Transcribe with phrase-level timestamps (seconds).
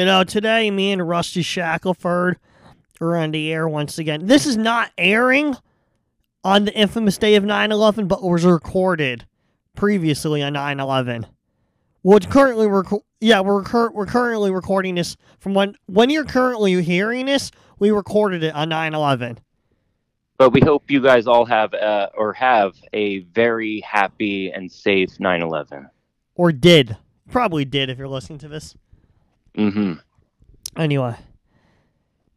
[0.00, 2.36] You know, today me and Rusty Shackleford
[3.02, 4.28] are on the air once again.
[4.28, 5.58] This is not airing
[6.42, 9.26] on the infamous day of 9 11, but was recorded
[9.76, 11.26] previously on 9 11.
[12.02, 16.82] Well, currently reco- yeah, we're cur- we're currently recording this from when when you're currently
[16.82, 19.36] hearing this, we recorded it on 9/11.
[20.38, 25.18] But we hope you guys all have uh, or have a very happy and safe
[25.18, 25.90] 9/11.
[26.36, 26.96] Or did.
[27.30, 28.74] Probably did if you're listening to this.
[29.56, 29.94] Mm-hmm.
[30.76, 31.16] Anyway,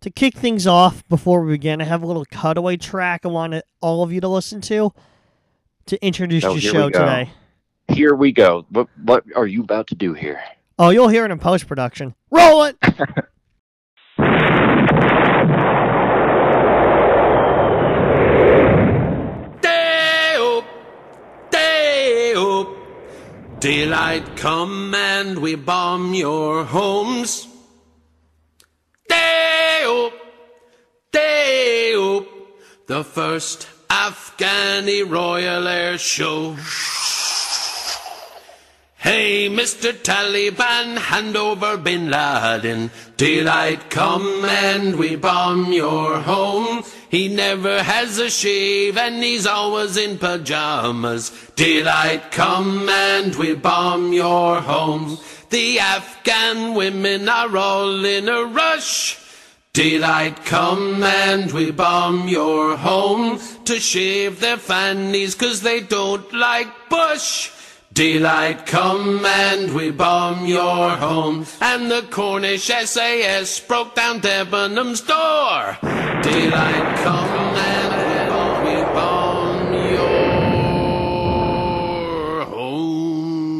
[0.02, 3.56] to kick things off before we begin, I have a little cutaway track I want
[3.82, 4.92] all of you to listen to
[5.86, 7.30] to introduce Oh, the show today.
[7.90, 8.66] Here we go.
[8.70, 10.42] What what are you about to do here?
[10.80, 12.16] Oh, you'll hear it in post production.
[12.32, 12.78] Roll it.
[19.62, 20.66] Day up,
[21.52, 22.68] day up.
[23.64, 27.48] Daylight come and we bomb your homes.
[29.08, 30.14] Day up,
[31.14, 32.26] day up.
[32.88, 36.58] The first Afghani Royal Air Show.
[38.98, 39.94] Hey, Mr.
[39.94, 42.92] Taliban, hand over Bin Laden.
[43.16, 46.84] Daylight come and we bomb your home.
[47.14, 51.30] He never has a shave and he's always in pajamas.
[51.56, 55.20] Daylight come and we bomb your home.
[55.52, 59.20] The Afghan women are all in a rush.
[59.74, 66.90] Daylight come and we bomb your home to shave their fannies 'cause they don't like
[66.90, 67.52] Bush.
[67.94, 75.78] Daylight come and we bomb your home and the Cornish SAS broke down Debenham's door.
[76.24, 83.54] Daylight come and we bomb your home.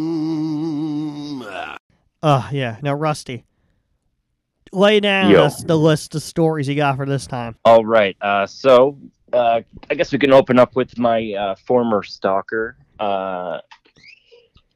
[2.24, 2.78] Oh, yeah.
[2.82, 3.46] Now, Rusty,
[4.72, 5.48] lay down Yo.
[5.48, 7.56] the, the list of stories you got for this time.
[7.66, 8.18] All right.
[8.20, 8.98] Uh, so
[9.32, 9.62] uh,
[9.92, 12.78] I guess we can open up with my uh, former stalker.
[13.00, 13.60] Uh,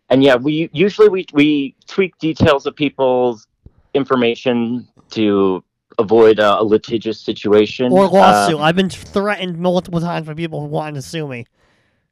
[0.10, 3.48] and yeah, we usually we we tweak details of people's
[3.94, 5.64] information to
[6.00, 8.58] avoid uh, a litigious situation Or lawsuit.
[8.60, 11.46] Uh, I've been threatened multiple times by people who want to sue me.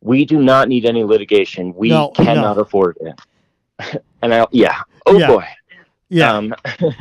[0.01, 1.73] we do not need any litigation.
[1.75, 2.61] We No, cannot no.
[2.63, 4.01] afford it.
[4.21, 4.81] and I, yeah.
[5.05, 5.27] Oh Yeah.
[5.27, 5.45] boy.
[6.09, 6.33] Yeah.
[6.33, 6.55] Um,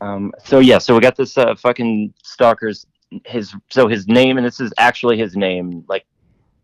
[0.00, 2.86] um, so yeah, so we got this uh, fucking stalker's
[3.26, 5.84] his so his name and this is actually his name.
[5.88, 6.04] Like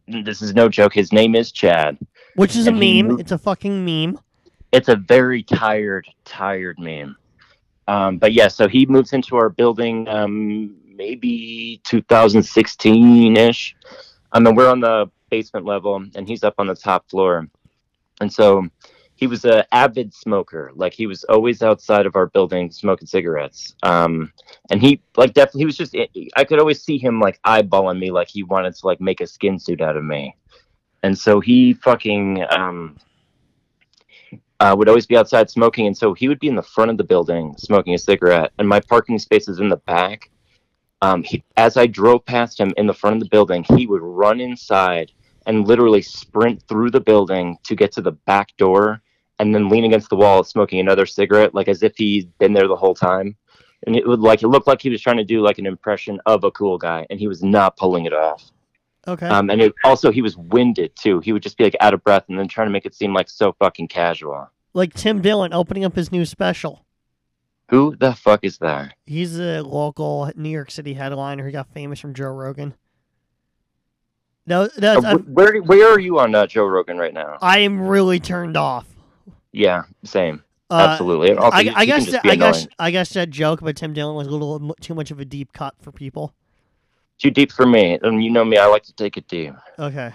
[0.06, 0.92] this is no joke.
[0.94, 1.98] His name is Chad.
[2.38, 3.08] Which is a and he meme.
[3.10, 4.18] moved- It's a fucking meme.
[4.70, 7.16] It's a very tired, tired meme.
[7.88, 13.74] Um, but yeah, so he moves into our building um, maybe 2016 ish.
[14.32, 17.48] I mean, we're on the basement level, and he's up on the top floor.
[18.20, 18.68] And so
[19.14, 20.70] he was a avid smoker.
[20.74, 23.74] Like he was always outside of our building smoking cigarettes.
[23.82, 24.32] Um,
[24.70, 25.96] and he like definitely he was just
[26.36, 29.26] I could always see him like eyeballing me like he wanted to like make a
[29.26, 30.36] skin suit out of me.
[31.02, 32.96] And so he fucking um,
[34.60, 36.96] uh, would always be outside smoking, and so he would be in the front of
[36.96, 40.30] the building smoking a cigarette, and my parking space is in the back.
[41.00, 44.02] Um, he, as I drove past him in the front of the building, he would
[44.02, 45.12] run inside
[45.46, 49.00] and literally sprint through the building to get to the back door,
[49.38, 52.66] and then lean against the wall smoking another cigarette, like as if he'd been there
[52.66, 53.36] the whole time.
[53.86, 56.20] And it would like it looked like he was trying to do like an impression
[56.26, 58.50] of a cool guy, and he was not pulling it off.
[59.08, 59.26] Okay.
[59.26, 61.20] Um, and it, also he was winded too.
[61.20, 63.12] He would just be like out of breath, and then trying to make it seem
[63.14, 64.48] like so fucking casual.
[64.74, 66.84] like Tim Dillon opening up his new special.
[67.70, 68.94] Who the fuck is that?
[69.06, 72.74] He's a local New York City headliner who got famous from Joe Rogan.
[74.46, 77.36] No, that's, Uh, where where are you on uh, Joe Rogan right now?
[77.42, 78.86] I am really turned off.
[79.52, 80.42] Yeah, same.
[80.70, 81.34] Uh, Absolutely.
[81.34, 82.66] Also, I, I guess that, I guess.
[82.78, 85.52] I guess that joke about Tim Dillon was a little too much of a deep
[85.52, 86.32] cut for people.
[87.18, 87.98] Too deep for me.
[88.02, 89.54] And you know me, I like to take it deep.
[89.78, 90.12] Okay,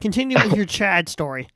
[0.00, 1.48] continue with your Chad story.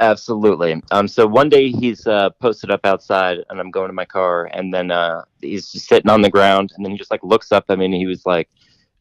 [0.00, 0.80] Absolutely.
[0.90, 1.08] Um.
[1.08, 4.72] So one day he's uh, posted up outside, and I'm going to my car, and
[4.72, 7.64] then uh, he's just sitting on the ground, and then he just like looks up
[7.68, 8.48] at me, and he was like,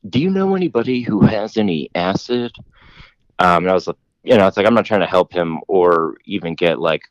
[0.10, 2.52] "Do you know anybody who has any acid?"
[3.40, 3.64] Um.
[3.64, 6.18] And I was like, you know, it's like I'm not trying to help him or
[6.26, 7.04] even get like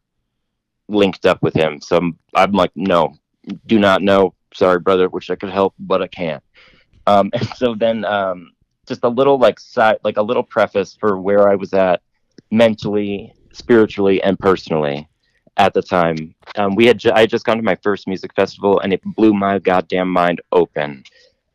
[0.88, 1.80] linked up with him.
[1.80, 3.14] So I'm, I'm like, no,
[3.66, 4.34] do not know.
[4.52, 5.08] Sorry, brother.
[5.08, 6.42] Wish I could help, but I can't.
[7.06, 7.30] Um.
[7.34, 8.52] And so then um,
[8.86, 12.02] just a little like side, like a little preface for where I was at
[12.50, 15.08] mentally spiritually and personally
[15.56, 16.34] at the time.
[16.56, 19.00] Um, we had ju- I had just gone to my first music festival and it
[19.16, 21.02] blew my goddamn mind open.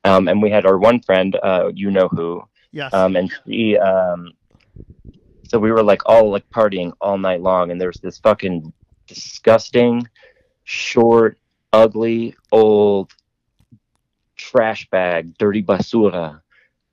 [0.03, 2.91] Um, and we had our one friend, uh, you know who, Yes.
[2.93, 4.31] um, and she, um,
[5.47, 8.73] so we were like all like partying all night long, and there was this fucking
[9.05, 10.07] disgusting,
[10.63, 11.37] short,
[11.73, 13.13] ugly, old
[14.51, 16.41] trash bag, dirty basura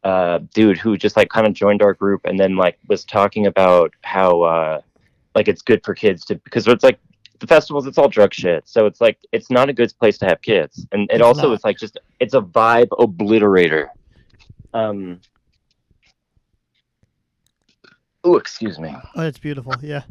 [0.05, 3.47] uh, dude who just like kind of joined our group and then like was talking
[3.47, 4.81] about how uh,
[5.35, 6.99] like it's good for kids to because it's like
[7.41, 10.25] the festivals it's all drug shit so it's like it's not a good place to
[10.27, 11.55] have kids and it It's also not.
[11.55, 13.89] it's like just it's a vibe obliterator
[14.75, 15.21] um
[18.25, 19.75] oh excuse me Oh, that's beautiful.
[19.83, 20.03] Yeah.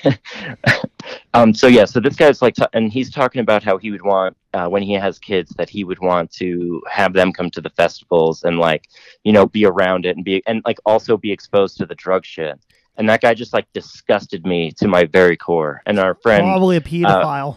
[1.34, 4.36] um so yeah so this guy's like and he's talking about how he would want
[4.54, 7.70] uh, when he has kids that he would want to have them come to the
[7.70, 8.88] festivals and like
[9.24, 12.24] you know be around it and be and like also be exposed to the drug
[12.24, 12.58] shit.
[12.98, 15.80] And that guy just like disgusted me to my very core.
[15.86, 17.56] And our friend Probably a pedophile.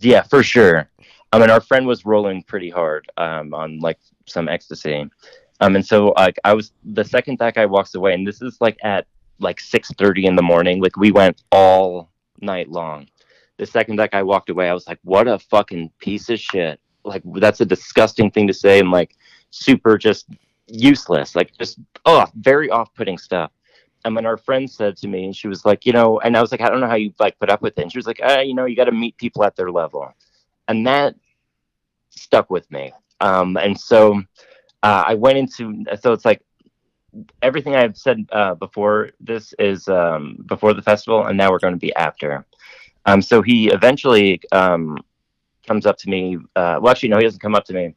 [0.00, 0.88] yeah for sure.
[1.32, 5.08] I mean our friend was rolling pretty hard um on like some ecstasy.
[5.60, 8.58] Um and so like i was the second that guy walks away and this is
[8.60, 9.06] like at
[9.38, 10.80] like 6:30 in the morning.
[10.80, 12.10] Like we went all
[12.40, 13.08] night long.
[13.56, 16.80] The second that guy walked away i was like what a fucking piece of shit.
[17.04, 19.16] Like that's a disgusting thing to say and like
[19.50, 20.28] super just
[20.66, 21.34] useless.
[21.34, 23.50] Like just oh very off-putting stuff.
[24.04, 26.40] And when our friend said to me and she was like you know and i
[26.40, 27.82] was like i don't know how you like put up with it.
[27.82, 30.12] And she was like ah, you know you got to meet people at their level.
[30.68, 31.14] And that
[32.10, 32.92] stuck with me.
[33.20, 34.22] Um and so
[34.82, 36.42] uh, i went into so it's like
[37.42, 41.74] everything i've said uh, before this is um before the festival and now we're going
[41.74, 42.46] to be after.
[43.06, 44.98] Um so he eventually um
[45.66, 47.94] comes up to me uh well actually no he doesn't come up to me.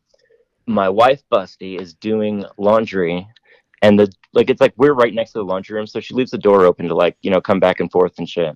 [0.66, 3.28] My wife busty is doing laundry
[3.82, 6.32] and the like it's like we're right next to the laundry room so she leaves
[6.32, 8.56] the door open to like you know come back and forth and shit.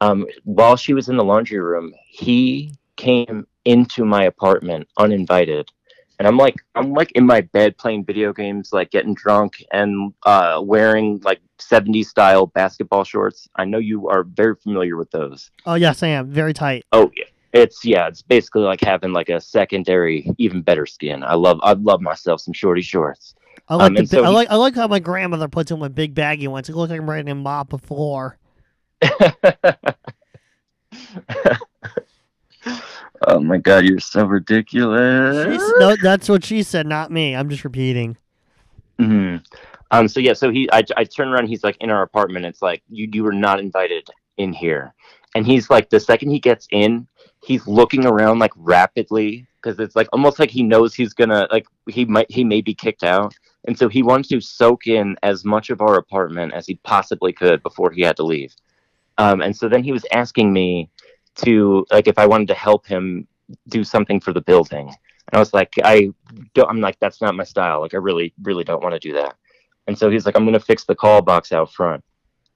[0.00, 5.70] Um while she was in the laundry room he came into my apartment uninvited
[6.18, 10.12] and i'm like i'm like in my bed playing video games like getting drunk and
[10.24, 15.50] uh wearing like 70s style basketball shorts i know you are very familiar with those
[15.66, 16.30] Oh yes, I am.
[16.30, 16.84] Very tight.
[16.92, 21.34] oh yeah it's yeah it's basically like having like a secondary even better skin i
[21.34, 23.34] love i love myself some shorty shorts
[23.70, 25.88] I like Um, the, so I like I like how my grandmother puts in my
[25.88, 26.70] big baggy ones.
[26.70, 28.38] It looks like I'm ready to mop a floor.
[33.28, 35.44] oh my god, you're so ridiculous.
[35.44, 37.34] She's, no, that's what she said, not me.
[37.36, 38.16] I'm just repeating.
[38.98, 39.36] hmm
[39.90, 40.08] Um.
[40.08, 40.32] So yeah.
[40.32, 41.48] So he, I, I turn around.
[41.48, 42.46] He's like in our apartment.
[42.46, 44.94] It's like you, you were not invited in here.
[45.34, 47.06] And he's like, the second he gets in,
[47.44, 51.66] he's looking around like rapidly because it's like almost like he knows he's gonna like
[51.88, 53.34] he might he may be kicked out.
[53.66, 57.32] And so he wants to soak in as much of our apartment as he possibly
[57.32, 58.54] could before he had to leave.
[59.18, 60.88] Um, and so then he was asking me
[61.44, 63.26] to like if I wanted to help him
[63.68, 64.88] do something for the building.
[64.88, 66.10] And I was like, I
[66.54, 67.80] don't, I'm like, that's not my style.
[67.80, 69.36] Like, I really, really don't want to do that.
[69.86, 72.02] And so he's like, I'm going to fix the call box out front.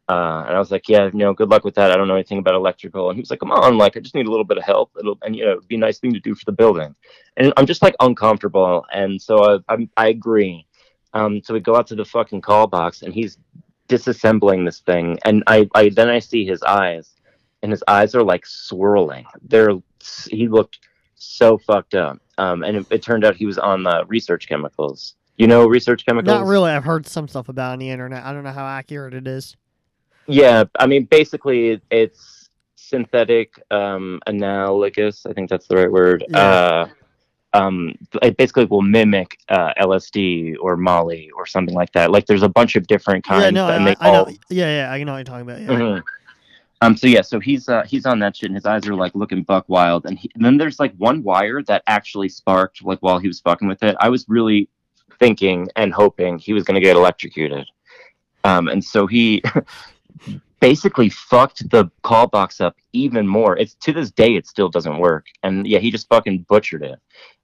[0.09, 1.91] Uh, and I was like, yeah, you know, good luck with that.
[1.91, 3.09] I don't know anything about electrical.
[3.09, 4.91] And he was like, come on, like, I just need a little bit of help.
[4.99, 6.95] It'll, and, you know, it'd be a nice thing to do for the building.
[7.37, 8.85] And I'm just like uncomfortable.
[8.93, 10.67] And so I, I'm, I agree.
[11.15, 13.39] Um, so we go out to the fucking call box and he's
[13.89, 15.19] disassembling this thing.
[15.25, 17.15] And I, I, then I see his eyes
[17.63, 19.25] and his eyes are like swirling.
[19.43, 19.71] They're,
[20.31, 20.81] he looked
[21.15, 22.19] so fucked up.
[22.39, 25.15] Um, and it, it turned out he was on the research chemicals.
[25.37, 26.33] You know, research chemicals?
[26.35, 26.71] Not really.
[26.71, 28.25] I've heard some stuff about it on the internet.
[28.25, 29.57] I don't know how accurate it is.
[30.27, 35.27] Yeah, I mean, basically, it's synthetic um, analogous.
[35.27, 36.25] I think that's the right word.
[36.29, 36.39] Yeah.
[36.39, 36.89] Uh,
[37.55, 42.11] um, it basically will mimic uh, LSD or Molly or something like that.
[42.11, 44.27] Like, there's a bunch of different kinds, yeah, no, I, I all.
[44.27, 44.33] know.
[44.49, 45.61] Yeah, yeah, I know what you're talking about.
[45.61, 45.69] Yeah.
[45.69, 46.03] Mhm.
[46.83, 46.97] Um.
[46.97, 47.23] So yeah.
[47.23, 50.05] So he's uh, he's on that shit, and his eyes are like looking buck wild.
[50.05, 53.39] And, he, and then there's like one wire that actually sparked like while he was
[53.39, 53.97] fucking with it.
[54.01, 54.69] I was really
[55.21, 57.67] thinking and hoping he was gonna get electrocuted.
[58.43, 58.67] Um.
[58.67, 59.45] And so he
[60.61, 63.57] basically fucked the call box up even more.
[63.57, 65.27] It's to this day it still doesn't work.
[65.45, 66.99] And yeah, he just fucking butchered it.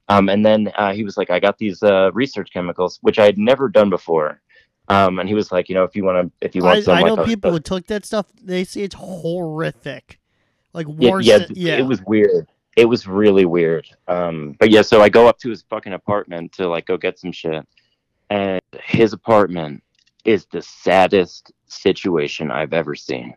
[0.09, 0.29] Um.
[0.29, 3.39] And then uh, he was like, I got these uh, research chemicals, which I had
[3.39, 4.41] never done before.
[4.89, 6.81] Um, and he was like, you know, if you want to, if you want I,
[6.83, 8.27] some, I know uh, people uh, who took that stuff.
[8.43, 10.19] They say it's horrific.
[10.73, 11.27] Like yeah, worse.
[11.27, 11.77] yeah, than- yeah.
[11.77, 12.47] it was weird.
[12.77, 13.89] It was really weird.
[14.07, 17.19] Um, but yeah, so I go up to his fucking apartment to like go get
[17.19, 17.67] some shit,
[18.31, 19.83] and his apartment
[20.25, 23.35] is the saddest situation I've ever seen.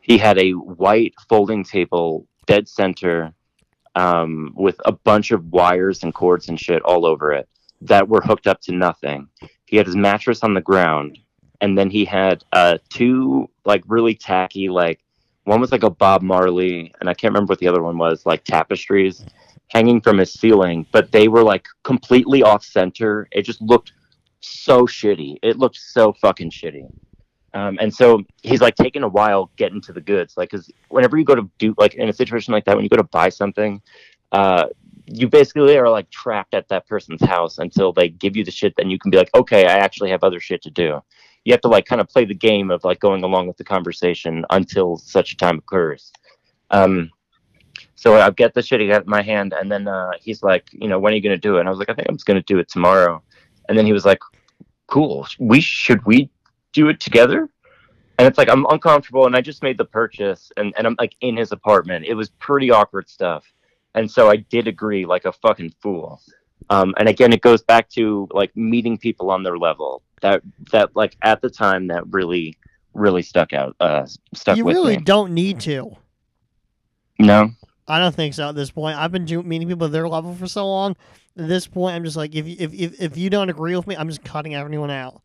[0.00, 3.34] He had a white folding table, dead center,
[3.96, 7.48] um, with a bunch of wires and cords and shit all over it
[7.80, 9.28] that were hooked up to nothing.
[9.66, 11.18] He had his mattress on the ground,
[11.60, 15.00] and then he had uh, two like really tacky like
[15.46, 18.26] one was like a Bob Marley, and I can't remember what the other one was,
[18.26, 19.24] like tapestries
[19.68, 23.28] hanging from his ceiling, but they were like completely off center.
[23.30, 23.92] It just looked
[24.40, 25.36] so shitty.
[25.42, 26.88] It looked so fucking shitty.
[27.54, 31.16] Um, and so he's like taking a while getting to the goods, like because whenever
[31.16, 33.28] you go to do like in a situation like that, when you go to buy
[33.28, 33.80] something,
[34.32, 34.66] uh,
[35.06, 38.74] you basically are like trapped at that person's house until they give you the shit.
[38.76, 41.00] Then you can be like, okay, I actually have other shit to do.
[41.44, 43.64] You have to like kind of play the game of like going along with the
[43.64, 46.12] conversation until such a time occurs.
[46.70, 47.10] Um,
[47.94, 50.68] so I get the shit he got in my hand, and then uh, he's like,
[50.72, 51.60] you know, when are you gonna do it?
[51.60, 53.22] And I was like, I think I'm just gonna do it tomorrow.
[53.68, 54.18] And then he was like,
[54.86, 55.26] cool.
[55.38, 56.30] We should we
[56.72, 57.48] do it together?
[58.18, 61.14] And it's like I'm uncomfortable, and I just made the purchase, and, and I'm like
[61.20, 62.06] in his apartment.
[62.06, 63.44] It was pretty awkward stuff,
[63.96, 66.20] and so I did agree like a fucking fool.
[66.70, 70.02] Um, and again, it goes back to like meeting people on their level.
[70.22, 72.56] That that like at the time that really
[72.94, 75.02] really stuck out uh, stuck You really me.
[75.02, 75.96] don't need to.
[77.18, 77.50] No,
[77.88, 78.98] I don't think so at this point.
[78.98, 80.96] I've been meeting people at their level for so long.
[81.38, 83.86] At this point, I'm just like, if you, if, if if you don't agree with
[83.86, 85.22] me, I'm just cutting everyone out.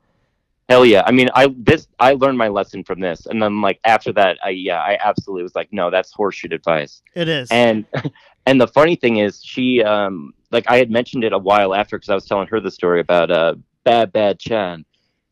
[0.69, 1.03] Hell yeah!
[1.05, 4.37] I mean, I this I learned my lesson from this, and then like after that,
[4.43, 7.01] I yeah, I absolutely was like, no, that's horseshit advice.
[7.13, 7.49] It is.
[7.51, 7.85] And
[8.45, 11.97] and the funny thing is, she um like I had mentioned it a while after
[11.97, 14.85] because I was telling her the story about uh bad bad Chan,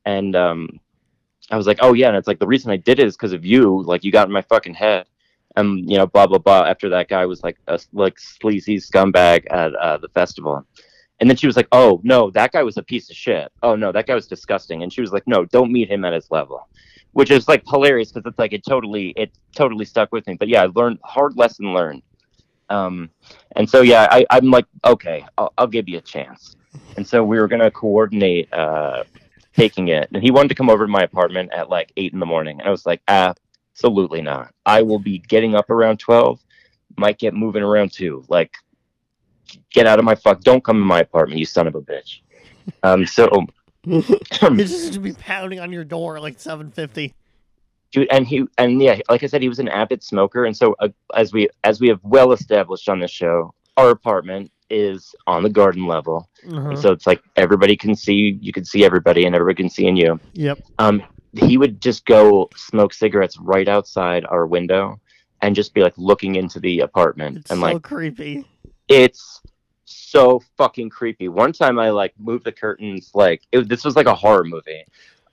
[0.06, 0.80] and um
[1.52, 3.34] I was like, oh yeah, and it's like the reason I did it is because
[3.34, 3.82] of you.
[3.84, 5.08] Like you got in my fucking head,
[5.56, 6.66] and you know blah blah blah.
[6.66, 10.66] After that guy was like a like sleazy scumbag at uh, the festival.
[11.20, 13.52] And then she was like, "Oh no, that guy was a piece of shit.
[13.64, 16.14] Oh no, that guy was disgusting." And she was like, "No, don't meet him at
[16.14, 16.68] his level,"
[17.12, 20.36] which is like hilarious because it's like it totally it totally stuck with me.
[20.36, 22.04] But yeah, I learned hard lesson learned.
[22.70, 23.10] Um,
[23.56, 26.56] and so yeah, I, I'm like, okay, I'll, I'll give you a chance.
[26.98, 29.04] And so we were gonna coordinate uh,
[29.56, 32.20] taking it, and he wanted to come over to my apartment at like eight in
[32.20, 34.54] the morning, and I was like, absolutely not.
[34.66, 36.40] I will be getting up around twelve.
[36.98, 38.24] Might get moving around too.
[38.28, 38.56] Like,
[39.72, 40.42] get out of my fuck.
[40.42, 42.22] Don't come in my apartment, you son of a bitch.
[42.84, 43.30] Um, so
[43.84, 44.08] He's
[44.70, 47.14] just to be pounding on your door like 7:50.
[47.92, 50.76] Dude and he and yeah like i said he was an avid smoker and so
[50.80, 55.42] uh, as we as we have well established on this show our apartment is on
[55.44, 56.76] the garden level Uh-huh.
[56.76, 59.96] so it's like everybody can see you can see everybody and everybody can see in
[59.96, 60.60] you Yep.
[60.78, 61.02] um
[61.34, 65.00] he would just go smoke cigarettes right outside our window
[65.42, 68.46] and just be like looking into the apartment It's and so like creepy.
[68.88, 69.42] it's
[69.86, 71.30] so fucking creepy.
[71.30, 74.84] One time I like moved the curtains like it, this was like a horror movie.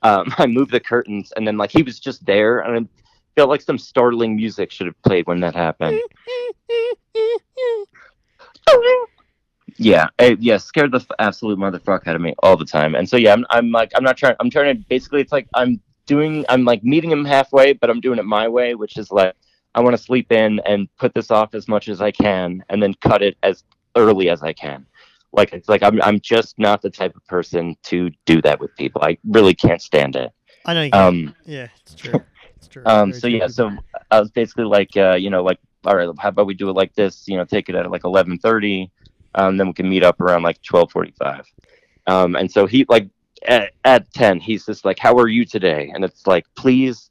[0.03, 2.89] Um, I moved the curtains and then like he was just there and I
[3.35, 6.01] felt like some startling music should have played when that happened.
[9.77, 12.95] Yeah, it, yeah, scared the f- absolute motherfucker out of me all the time.
[12.95, 14.35] And so yeah, I'm, I'm like I'm not trying.
[14.39, 18.01] I'm trying to basically it's like I'm doing I'm like meeting him halfway, but I'm
[18.01, 19.35] doing it my way, which is like
[19.75, 22.81] I want to sleep in and put this off as much as I can, and
[22.81, 23.63] then cut it as
[23.95, 24.85] early as I can.
[25.33, 28.75] Like it's like I'm I'm just not the type of person to do that with
[28.75, 29.01] people.
[29.03, 30.31] I really can't stand it.
[30.65, 30.89] I know you.
[30.93, 32.23] Um, yeah, it's true.
[32.57, 32.81] It's true.
[32.87, 33.69] um, so yeah, so
[34.09, 36.73] I was basically like, uh, you know, like, all right, how about we do it
[36.73, 37.27] like this?
[37.27, 38.89] You know, take it at like eleven thirty,
[39.35, 41.45] um, then we can meet up around like twelve forty five.
[42.07, 43.09] Um, and so he like
[43.47, 45.91] at, at ten, he's just like, how are you today?
[45.93, 47.09] And it's like, please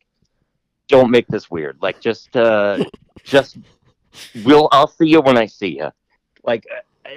[0.89, 1.79] don't make this weird.
[1.81, 2.85] Like, just, uh,
[3.25, 3.59] just,
[4.45, 5.91] we'll, I'll see you when I see you.
[6.45, 6.67] Like,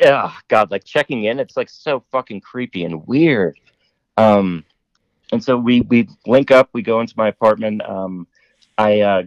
[0.06, 3.60] uh, God, like checking in, it's like so fucking creepy and weird.
[4.18, 4.66] Um,
[5.32, 6.70] and so we we link up.
[6.74, 7.82] We go into my apartment.
[7.84, 8.28] Um,
[8.78, 9.24] I uh,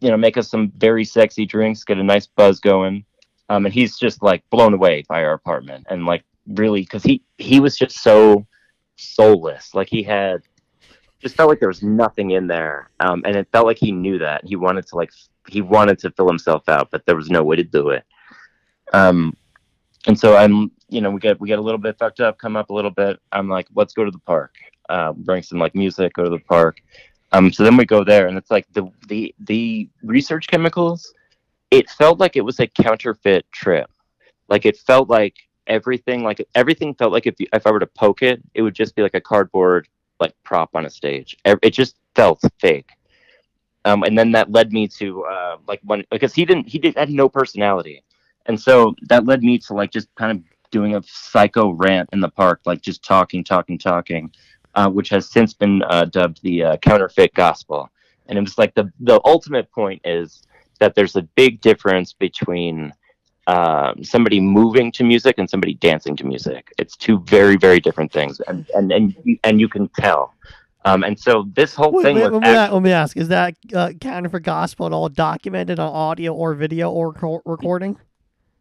[0.00, 3.04] you know make us some very sexy drinks, get a nice buzz going.
[3.48, 7.22] Um, and he's just like blown away by our apartment and like really because he
[7.38, 8.46] he was just so
[8.96, 9.74] soulless.
[9.74, 10.42] Like he had
[11.20, 12.90] just felt like there was nothing in there.
[13.00, 15.10] Um, and it felt like he knew that he wanted to like
[15.48, 18.04] he wanted to fill himself out, but there was no way to do it.
[18.92, 19.36] Um,
[20.06, 22.56] and so I'm you know we get we get a little bit fucked up, come
[22.56, 23.20] up a little bit.
[23.32, 24.54] I'm like, let's go to the park
[24.90, 26.82] uh, bring some like music, go to the park.
[27.32, 31.14] Um, so then we go there, and it's like the the the research chemicals.
[31.70, 33.88] It felt like it was a counterfeit trip.
[34.48, 35.36] Like it felt like
[35.68, 38.74] everything, like everything felt like if you, if I were to poke it, it would
[38.74, 39.86] just be like a cardboard
[40.18, 41.36] like prop on a stage.
[41.44, 42.90] It just felt fake.
[43.84, 46.96] Um, and then that led me to uh, like when because he didn't he did
[46.96, 48.02] had no personality,
[48.46, 52.20] and so that led me to like just kind of doing a psycho rant in
[52.20, 54.30] the park, like just talking, talking, talking
[54.74, 57.88] uh, which has since been uh, dubbed the uh, counterfeit gospel.
[58.26, 60.42] And it was like the the ultimate point is
[60.78, 62.92] that there's a big difference between
[63.46, 66.72] um, somebody moving to music and somebody dancing to music.
[66.78, 70.34] It's two very very different things, and and and you, and you can tell.
[70.84, 73.16] Um, and so this whole Wait, thing wait, was let, me, act- let me ask:
[73.16, 77.98] Is that uh, counterfeit gospel at all documented on audio or video or co- recording?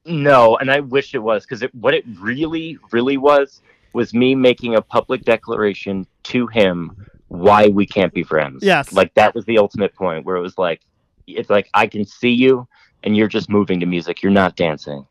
[0.10, 3.62] No, and I wish it was because it, what it really, really was
[3.94, 8.64] was me making a public declaration to him why we can't be friends.
[8.64, 8.92] Yes.
[8.92, 10.82] Like that was the ultimate point where it was like,
[11.28, 12.68] it's like I can see you
[13.04, 14.22] and you're just moving to music.
[14.24, 15.06] You're not dancing.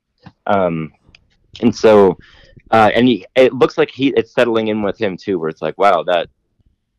[0.46, 0.92] Um,
[1.60, 2.18] and so,
[2.70, 5.62] uh, and he, it looks like he it's settling in with him too, where it's
[5.62, 6.28] like, wow, that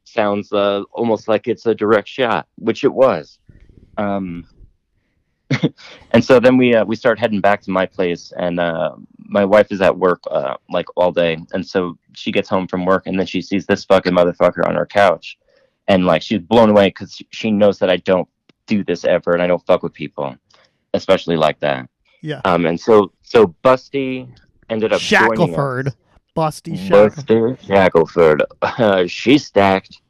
[0.05, 3.39] sounds uh, almost like it's a direct shot, which it was.
[3.97, 4.45] Um,
[6.11, 9.43] and so then we uh, we start heading back to my place, and uh, my
[9.43, 13.07] wife is at work uh, like all day, and so she gets home from work,
[13.07, 15.37] and then she sees this fucking motherfucker on her couch,
[15.87, 18.27] and like she's blown away because she knows that I don't
[18.67, 20.35] do this ever, and I don't fuck with people,
[20.93, 21.89] especially like that.
[22.21, 22.41] Yeah.
[22.45, 24.29] Um, and so so Busty
[24.69, 25.01] ended up.
[25.01, 25.95] Shackleford.
[26.35, 27.15] Busty Shackleford.
[27.15, 28.41] Buster Shackleford.
[28.61, 30.01] Uh, she's stacked.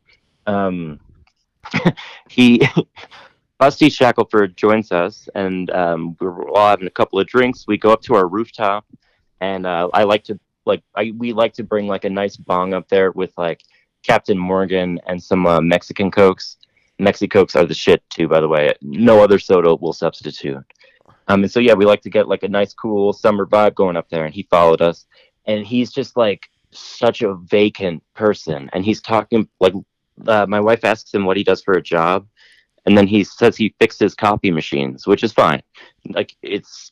[0.45, 0.99] Um,
[2.29, 2.67] he,
[3.59, 7.65] Busty Shackleford joins us, and um, we're all having a couple of drinks.
[7.67, 8.85] We go up to our rooftop,
[9.41, 12.73] and uh, I like to like I we like to bring like a nice bong
[12.73, 13.61] up there with like
[14.03, 16.57] Captain Morgan and some uh, Mexican cokes.
[16.99, 18.73] Mexicokes are the shit too, by the way.
[18.81, 20.63] No other soda will substitute.
[21.27, 23.97] Um, and so yeah, we like to get like a nice, cool summer vibe going
[23.97, 24.25] up there.
[24.25, 25.05] And he followed us,
[25.45, 28.69] and he's just like such a vacant person.
[28.71, 29.73] And he's talking like
[30.27, 32.27] uh, my wife asks him what he does for a job,
[32.85, 35.61] and then he says he fixes copy machines, which is fine.
[36.09, 36.91] Like it's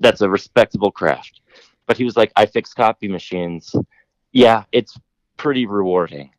[0.00, 1.40] that's a respectable craft.
[1.86, 3.74] But he was like, I fix copy machines.
[4.32, 4.98] Yeah, it's
[5.36, 6.30] pretty rewarding.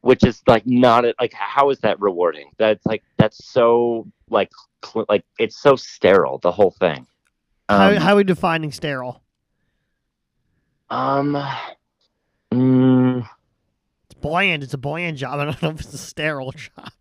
[0.00, 2.50] Which is like not a, like how is that rewarding?
[2.56, 4.50] That's like that's so like
[4.84, 7.06] cl- like it's so sterile the whole thing.
[7.68, 9.22] How, Um, how are we defining sterile?
[10.90, 11.36] um
[12.52, 13.28] mm,
[14.04, 14.62] It's bland.
[14.62, 15.38] It's a bland job.
[15.40, 16.92] I don't know if it's a sterile job.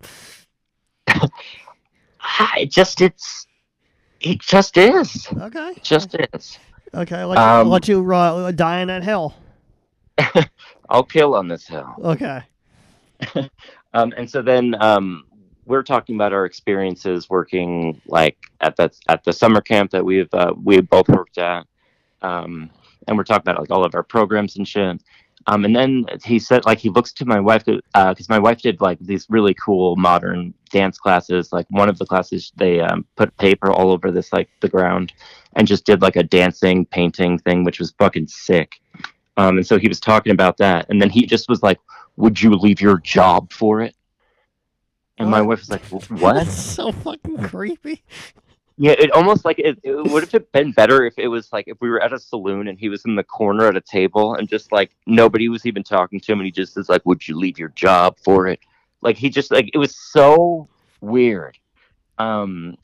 [2.22, 3.48] I just it's
[4.22, 5.28] it just is.
[5.32, 5.70] Okay.
[5.76, 6.60] It just is.
[6.94, 7.18] Okay.
[7.18, 9.36] I'll let, Um, you, let you uh, die in that hill.
[10.90, 11.94] I'll kill on this hill.
[12.04, 12.42] Okay.
[13.94, 15.24] Um, and so then um,
[15.66, 20.32] we're talking about our experiences working like at that at the summer camp that we've
[20.34, 21.66] uh, we both worked at,
[22.22, 22.70] um,
[23.08, 25.02] and we're talking about like all of our programs and shit.
[25.50, 28.82] Um, and then he said like he looks to my wife because my wife did
[28.82, 31.54] like these really cool modern dance classes.
[31.54, 35.14] Like one of the classes they um, put paper all over this like the ground
[35.56, 38.82] and just did like a dancing painting thing, which was fucking sick.
[39.38, 41.80] Um, and so he was talking about that, and then he just was like,
[42.16, 43.96] "Would you leave your job for it?"
[45.20, 48.04] And my wife was like, "What?" That's so fucking creepy.
[48.80, 51.78] Yeah, it almost like it, it would have been better if it was like if
[51.82, 54.48] we were at a saloon and he was in the corner at a table and
[54.48, 57.38] just like nobody was even talking to him and he just is like, "Would you
[57.38, 58.60] leave your job for it?"
[59.02, 60.70] Like he just like it was so
[61.02, 61.58] weird.
[62.20, 62.78] Um,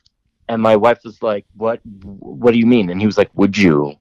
[0.48, 1.80] and my wife was like, "What?
[2.04, 3.94] What do you mean?" And he was like, "Would you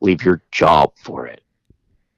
[0.00, 1.42] leave your job for it?"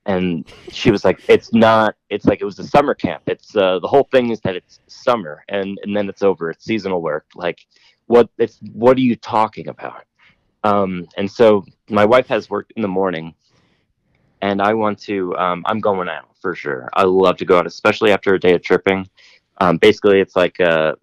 [0.07, 1.97] And she was like, "It's not.
[2.11, 3.25] It's like it was a summer camp.
[3.29, 6.51] It's uh, the whole thing is that it's summer and and then it's over.
[6.51, 7.27] It's seasonal work.
[7.35, 7.61] Like."
[8.07, 10.05] What it's what are you talking about?
[10.65, 13.35] Um and so my wife has work in the morning
[14.41, 16.89] and i want to um i'm going out for sure.
[16.95, 19.09] I love to go out especially after a day of tripping.
[19.61, 20.95] Um basically it's like uh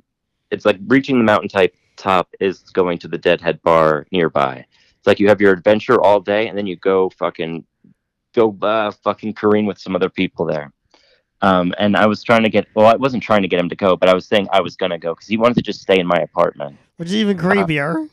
[0.52, 4.66] it's like reaching the mountain type top is going to the deadhead bar nearby.
[4.98, 7.66] It's like you have your adventure all day and then you go fucking
[8.34, 10.72] go uh, fucking careen with some other people there.
[11.42, 13.76] Um, and I was trying to get, well, I wasn't trying to get him to
[13.76, 16.00] go, but I was saying I was to go because he wanted to just stay
[16.00, 18.10] in my apartment Which is even creepier.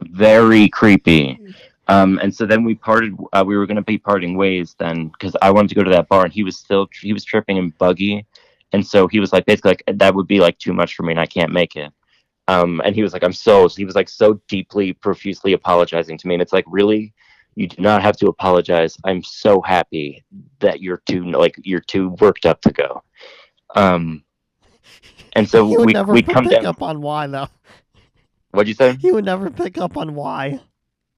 [0.00, 1.40] very creepy.
[1.88, 3.16] Um, and so then we parted.
[3.32, 5.90] Uh, we were going to be parting ways then because I wanted to go to
[5.90, 8.26] that bar, and he was still he was tripping and buggy,
[8.74, 11.12] and so he was like basically like that would be like too much for me,
[11.14, 11.90] and I can't make it.
[12.46, 16.28] Um, and he was like, I'm so he was like so deeply profusely apologizing to
[16.28, 17.14] me, and it's like really,
[17.54, 18.98] you do not have to apologize.
[19.04, 20.22] I'm so happy
[20.58, 23.02] that you're too like you're too worked up to go.
[23.74, 24.24] Um,
[25.34, 26.66] and so we we come down.
[26.66, 27.48] up on why though.
[28.54, 28.96] What'd you say?
[29.00, 30.60] He would never pick up on why.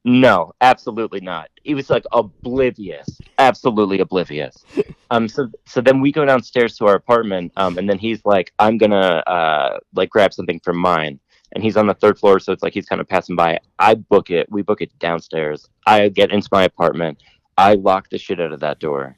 [0.06, 1.50] No, absolutely not.
[1.64, 4.64] He was like oblivious, absolutely oblivious.
[5.08, 8.52] Um, so so then we go downstairs to our apartment, um, and then he's like,
[8.58, 11.20] "I'm gonna uh like grab something from mine,"
[11.52, 13.60] and he's on the third floor, so it's like he's kind of passing by.
[13.78, 15.68] I book it, we book it downstairs.
[15.86, 17.22] I get into my apartment,
[17.56, 19.16] I lock the shit out of that door,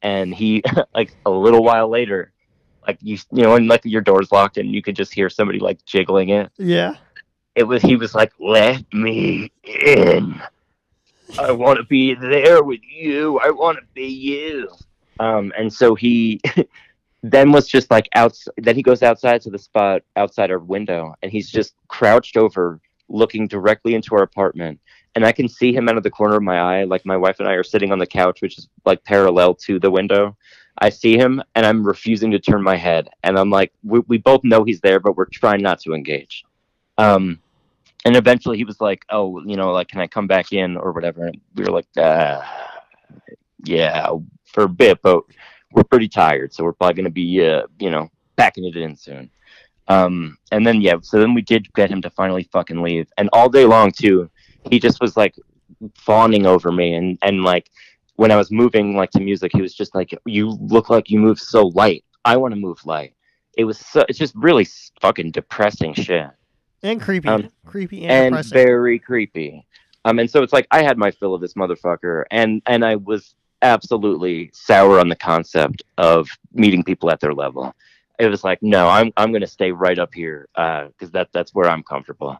[0.00, 0.62] and he
[0.94, 2.32] like a little while later,
[2.86, 5.58] like you you know, and like your door's locked and you could just hear somebody
[5.58, 6.94] like jiggling it Yeah.
[7.56, 10.40] It was he was like let me in.
[11.38, 13.40] I want to be there with you.
[13.40, 14.70] I want to be you.
[15.18, 16.40] Um and so he
[17.22, 21.14] then was just like out then he goes outside to the spot outside our window
[21.22, 24.78] and he's just crouched over looking directly into our apartment.
[25.14, 27.40] And i can see him out of the corner of my eye like my wife
[27.40, 30.36] and i are sitting on the couch which is like parallel to the window.
[30.78, 33.08] I see him and I'm refusing to turn my head.
[33.22, 36.44] And I'm like, we, we both know he's there, but we're trying not to engage.
[36.98, 37.40] Um,
[38.06, 40.92] and eventually he was like, oh, you know, like, can I come back in or
[40.92, 41.26] whatever?
[41.26, 42.40] And we were like, uh,
[43.64, 44.08] yeah,
[44.44, 45.24] for a bit, but
[45.72, 46.54] we're pretty tired.
[46.54, 49.28] So we're probably going to be, uh, you know, packing it in soon.
[49.88, 53.08] Um, and then, yeah, so then we did get him to finally fucking leave.
[53.18, 54.30] And all day long, too,
[54.70, 55.34] he just was like
[55.96, 57.70] fawning over me and, and like,
[58.14, 61.18] when I was moving like to music, he was just like, "You look like you
[61.18, 62.02] move so light.
[62.24, 63.12] I want to move light."
[63.58, 64.06] It was so.
[64.08, 64.66] It's just really
[65.02, 66.30] fucking depressing shit
[66.82, 67.28] And creepy.
[67.28, 69.66] Um, creepy and, and very creepy.
[70.04, 72.96] Um, and so it's like I had my fill of this motherfucker, and and I
[72.96, 77.74] was absolutely sour on the concept of meeting people at their level.
[78.18, 81.68] It was like, no, I'm I'm gonna stay right up here because that that's where
[81.68, 82.38] I'm comfortable.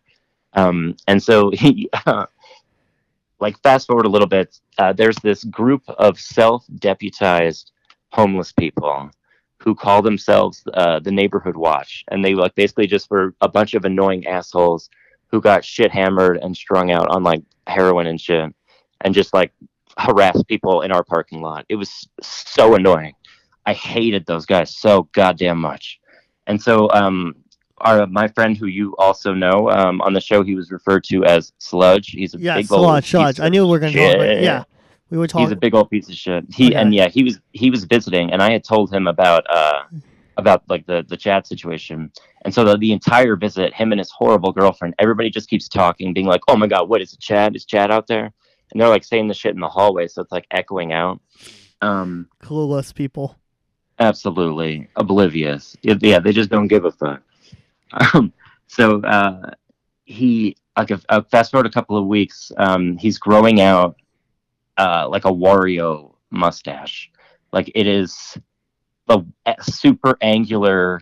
[0.52, 1.90] Um, and so he,
[3.40, 4.58] like, fast forward a little bit.
[4.78, 7.72] Uh, there's this group of self-deputized
[8.12, 9.10] homeless people
[9.66, 13.74] who call themselves uh, the Neighborhood Watch, and they like basically just were a bunch
[13.74, 14.88] of annoying assholes
[15.32, 18.54] who got shit hammered and strung out on like heroin and shit,
[19.00, 19.52] and just like
[19.98, 21.66] harass people in our parking lot.
[21.68, 23.14] It was so annoying.
[23.66, 25.98] I hated those guys so goddamn much.
[26.46, 27.34] And so, um,
[27.78, 31.24] our my friend who you also know um, on the show, he was referred to
[31.24, 32.10] as Sludge.
[32.10, 33.40] He's a yeah, big sludge, sludge.
[33.40, 34.42] I knew we were going to about.
[34.42, 34.62] Yeah,
[35.10, 35.46] we were talking.
[35.46, 36.44] He's a big old piece of shit.
[36.52, 36.74] He Okay.
[36.76, 39.82] and yeah, he was he was visiting, and I had told him about uh
[40.36, 42.10] about like the the Chad situation,
[42.44, 46.12] and so the, the entire visit, him and his horrible girlfriend, everybody just keeps talking,
[46.12, 47.56] being like, "Oh my god, what is it, Chad?
[47.56, 48.32] Is Chad out there?"
[48.72, 51.20] And they're like saying the shit in the hallway, so it's like echoing out.
[51.80, 53.36] Um, Clueless people.
[53.98, 55.76] absolutely oblivious.
[55.82, 57.22] Yeah, yeah, they just don't give a fuck.
[58.14, 58.32] Um,
[58.66, 59.50] so uh,
[60.04, 63.96] he like a, a fast forward a couple of weeks, um, he's growing out
[64.78, 67.10] uh, like a Wario mustache.
[67.52, 68.36] Like it is
[69.08, 71.00] a, a super angular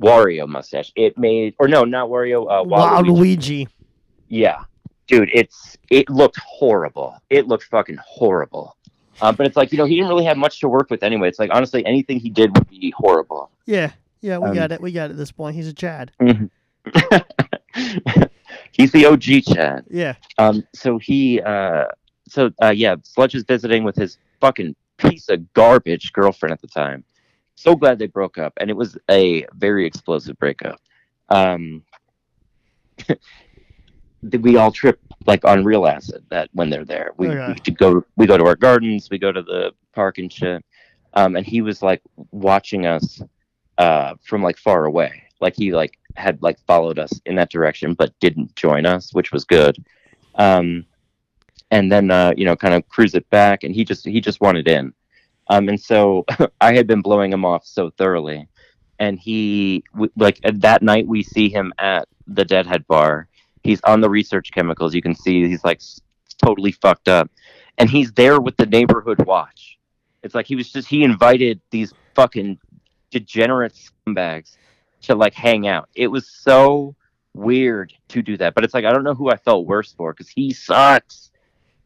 [0.00, 0.92] Wario mustache.
[0.96, 2.46] It made or no, not Wario.
[2.50, 3.06] Uh, Waluigi.
[3.06, 3.68] Waluigi.
[4.28, 4.64] Yeah,
[5.06, 7.16] dude, it's it looked horrible.
[7.30, 8.76] It looked fucking horrible.
[9.20, 11.28] Uh, but it's like you know he didn't really have much to work with anyway.
[11.28, 13.50] It's like honestly anything he did would be horrible.
[13.66, 14.80] Yeah, yeah, we Um, got it.
[14.80, 15.54] We got it at this point.
[15.54, 16.12] He's a Chad.
[18.72, 19.84] He's the OG Chad.
[19.90, 20.14] Yeah.
[20.38, 21.84] Um, so he, uh,
[22.32, 26.66] so uh, yeah, Sludge is visiting with his fucking piece of garbage girlfriend at the
[26.66, 27.04] time.
[27.56, 30.80] So glad they broke up, and it was a very explosive breakup.
[31.28, 31.82] Um,
[34.40, 37.12] we all trip like on real acid that when they're there.
[37.18, 37.60] We, Okay.
[37.66, 40.64] we go we go to our gardens, we go to the park and shit.
[41.14, 43.20] Um, and he was like watching us
[43.76, 45.24] uh, from like far away.
[45.40, 49.32] Like he like had like followed us in that direction, but didn't join us, which
[49.32, 49.76] was good.
[50.36, 50.86] Um,
[51.72, 54.40] and then uh, you know, kind of cruise it back, and he just he just
[54.40, 54.92] wanted in.
[55.48, 56.24] Um, and so
[56.60, 58.46] I had been blowing him off so thoroughly,
[59.00, 59.82] and he
[60.16, 63.26] like that night we see him at the Deadhead bar.
[63.64, 64.94] He's on the research chemicals.
[64.94, 65.80] You can see he's like
[66.44, 67.30] totally fucked up,
[67.78, 69.78] and he's there with the neighborhood watch.
[70.22, 72.58] It's like he was just he invited these fucking
[73.10, 74.56] degenerate scumbags
[75.02, 75.88] to like hang out.
[75.94, 76.94] It was so
[77.34, 80.12] weird to do that, but it's like I don't know who I felt worse for
[80.12, 81.30] because he sucks.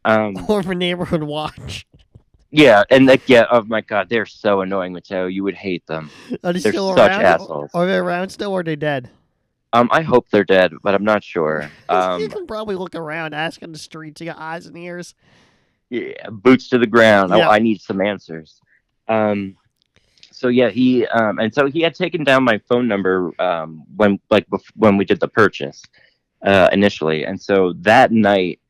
[0.06, 1.86] Um, Or for neighborhood watch.
[2.50, 5.26] yeah, and like yeah, oh my god, they're so annoying, Mateo.
[5.26, 6.10] You would hate them.
[6.44, 7.22] Are they They're still such around?
[7.24, 7.70] assholes.
[7.74, 9.10] Are they around still or are they dead?
[9.72, 11.68] Um, I hope they're dead, but I'm not sure.
[11.90, 14.20] you Um, can probably look around, ask on the streets.
[14.20, 15.14] You got eyes and ears.
[15.90, 17.30] yeah, boots to the ground.
[17.36, 17.48] Yeah.
[17.48, 18.60] I, I need some answers.
[19.08, 19.56] Um,
[20.30, 24.20] so yeah, he um, and so he had taken down my phone number um, when
[24.30, 25.82] like bef- when we did the purchase
[26.44, 28.60] uh, initially, and so that night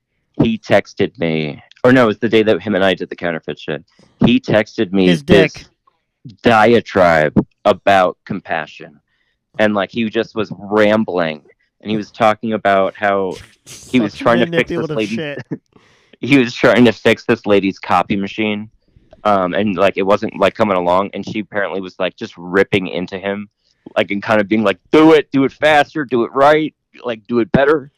[0.43, 3.17] he texted me, or no, it was the day that him and I did the
[3.17, 3.85] counterfeit shit.
[4.25, 5.65] He texted me His this dick.
[6.43, 9.01] diatribe about compassion,
[9.59, 11.45] and like he just was rambling,
[11.81, 13.35] and he was talking about how
[13.91, 15.37] He was trying to fix this lady.
[16.19, 18.71] He was trying to fix this lady's copy machine
[19.25, 22.87] um and like it wasn't like coming along and she apparently was like just ripping
[22.87, 23.51] into him
[23.97, 27.27] like and kind of being like do it do it faster do it right like
[27.27, 27.91] do it better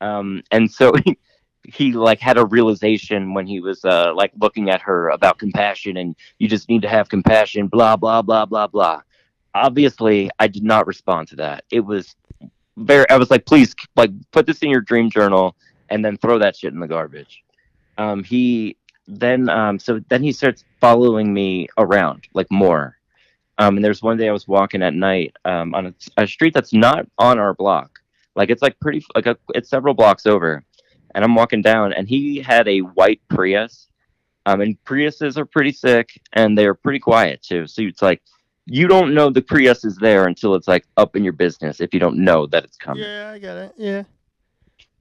[0.00, 0.92] um and so
[1.72, 5.96] he, like had a realization when he was uh like looking at her about compassion
[5.96, 9.02] and you just need to have compassion blah blah blah blah blah.
[9.54, 11.64] Obviously i did not respond to that.
[11.70, 12.14] It was
[12.76, 15.56] very i was like please like put this in your dream journal
[15.88, 17.42] and then throw that shit in the garbage.
[17.98, 18.76] Um he
[19.08, 22.96] then um so then he starts following me around like more.
[23.58, 26.54] Um and there's one day i was walking at night um on a, a street
[26.54, 27.98] that's not on our block.
[28.34, 30.62] Like it's like pretty like a, it's several blocks over
[31.14, 33.88] and i'm walking down and he had a white prius
[34.46, 37.66] Um, and Priuses are pretty sick and they're pretty quiet too.
[37.66, 38.22] So it's like
[38.66, 41.92] you don't know the Prius is there until it's like up in your business if
[41.92, 43.02] you don't know that it's coming.
[43.02, 43.72] Yeah, I get it.
[43.76, 44.04] Yeah.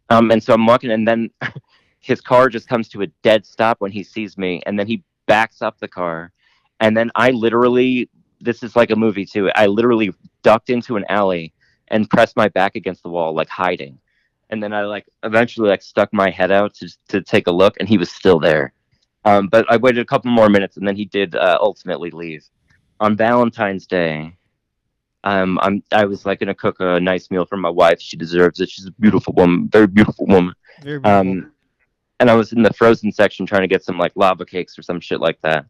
[0.09, 1.29] Um, and so I'm walking, and then
[1.99, 5.03] his car just comes to a dead stop when he sees me, and then he
[5.27, 6.31] backs up the car,
[6.79, 9.49] and then I literally, this is like a movie too.
[9.55, 10.13] I literally
[10.43, 11.53] ducked into an alley
[11.89, 13.99] and pressed my back against the wall, like hiding,
[14.49, 17.75] and then I like eventually like stuck my head out to to take a look,
[17.79, 18.73] and he was still there.
[19.23, 22.45] Um, but I waited a couple more minutes, and then he did uh, ultimately leave.
[22.99, 24.37] On Valentine's Day,
[25.23, 27.99] um, I'm I was like gonna cook a nice meal for my wife.
[27.99, 28.69] She deserves it.
[28.69, 30.53] She's a beautiful woman, very beautiful woman.
[30.81, 31.31] Very beautiful.
[31.31, 31.51] Um,
[32.19, 34.83] and I was in the frozen section trying to get some like lava cakes or
[34.83, 35.65] some shit like that.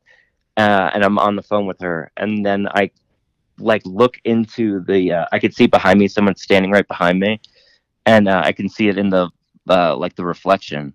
[0.57, 2.91] Uh, and I'm on the phone with her, and then I
[3.57, 5.13] like look into the.
[5.13, 7.39] Uh, I could see behind me someone standing right behind me,
[8.05, 9.29] and uh, I can see it in the
[9.69, 10.93] uh, like the reflection.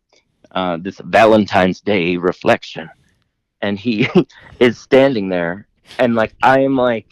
[0.53, 2.88] Uh, this Valentine's Day reflection,
[3.62, 4.09] and he
[4.61, 5.68] is standing there,
[5.99, 7.07] and like I am like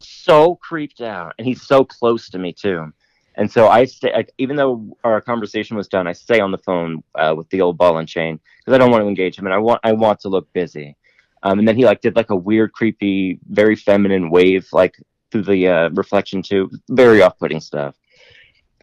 [0.00, 2.92] so creeped out, and he's so close to me too.
[3.34, 6.58] And so I stay, like, even though our conversation was done, I stay on the
[6.58, 9.46] phone uh, with the old ball and chain because I don't want to engage him,
[9.46, 10.96] and I want I want to look busy.
[11.44, 14.96] Um, and then he like did like a weird, creepy, very feminine wave like
[15.30, 17.94] through the uh, reflection too, very off-putting stuff.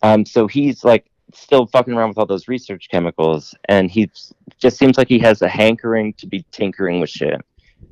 [0.05, 4.09] Um, so he's like still fucking around with all those research chemicals, and he
[4.59, 7.41] just seems like he has a hankering to be tinkering with shit.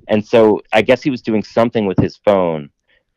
[0.08, 2.70] And so I guess he was doing something with his phone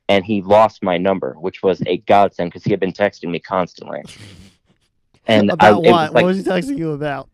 [0.08, 3.38] and he lost my number, which was a godsend because he had been texting me
[3.38, 4.02] constantly.
[5.28, 5.82] And about I, what?
[5.82, 7.28] was, like, what was he texting you about?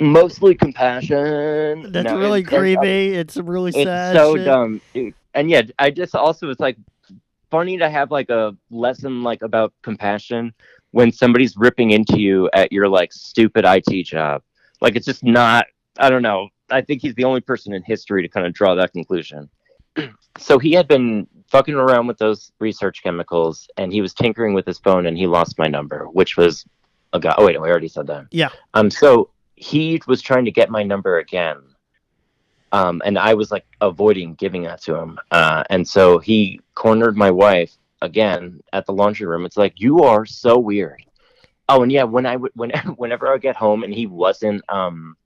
[0.00, 1.92] mostly compassion.
[1.92, 3.14] That's No, really it's- it's- creepy.
[3.14, 4.16] It's really sad.
[4.16, 4.44] It's so shit.
[4.46, 5.14] dumb, dude.
[5.34, 6.78] And yeah, I just also it's like
[7.50, 10.54] funny to have like a lesson like about compassion
[10.92, 14.42] when somebody's ripping into you at your like stupid IT job.
[14.80, 15.66] Like it's just not.
[15.98, 16.48] I don't know.
[16.70, 19.48] I think he's the only person in history to kind of draw that conclusion.
[20.38, 24.66] so he had been fucking around with those research chemicals, and he was tinkering with
[24.66, 26.64] his phone, and he lost my number, which was
[27.12, 27.34] a guy.
[27.36, 28.26] Oh wait, we already said that.
[28.30, 28.50] Yeah.
[28.74, 28.90] Um.
[28.90, 31.58] So he was trying to get my number again,
[32.72, 35.18] um, and I was like avoiding giving that to him.
[35.30, 39.44] Uh, and so he cornered my wife again at the laundry room.
[39.44, 41.04] It's like you are so weird.
[41.68, 45.16] Oh, and yeah, when I would when whenever I get home and he wasn't um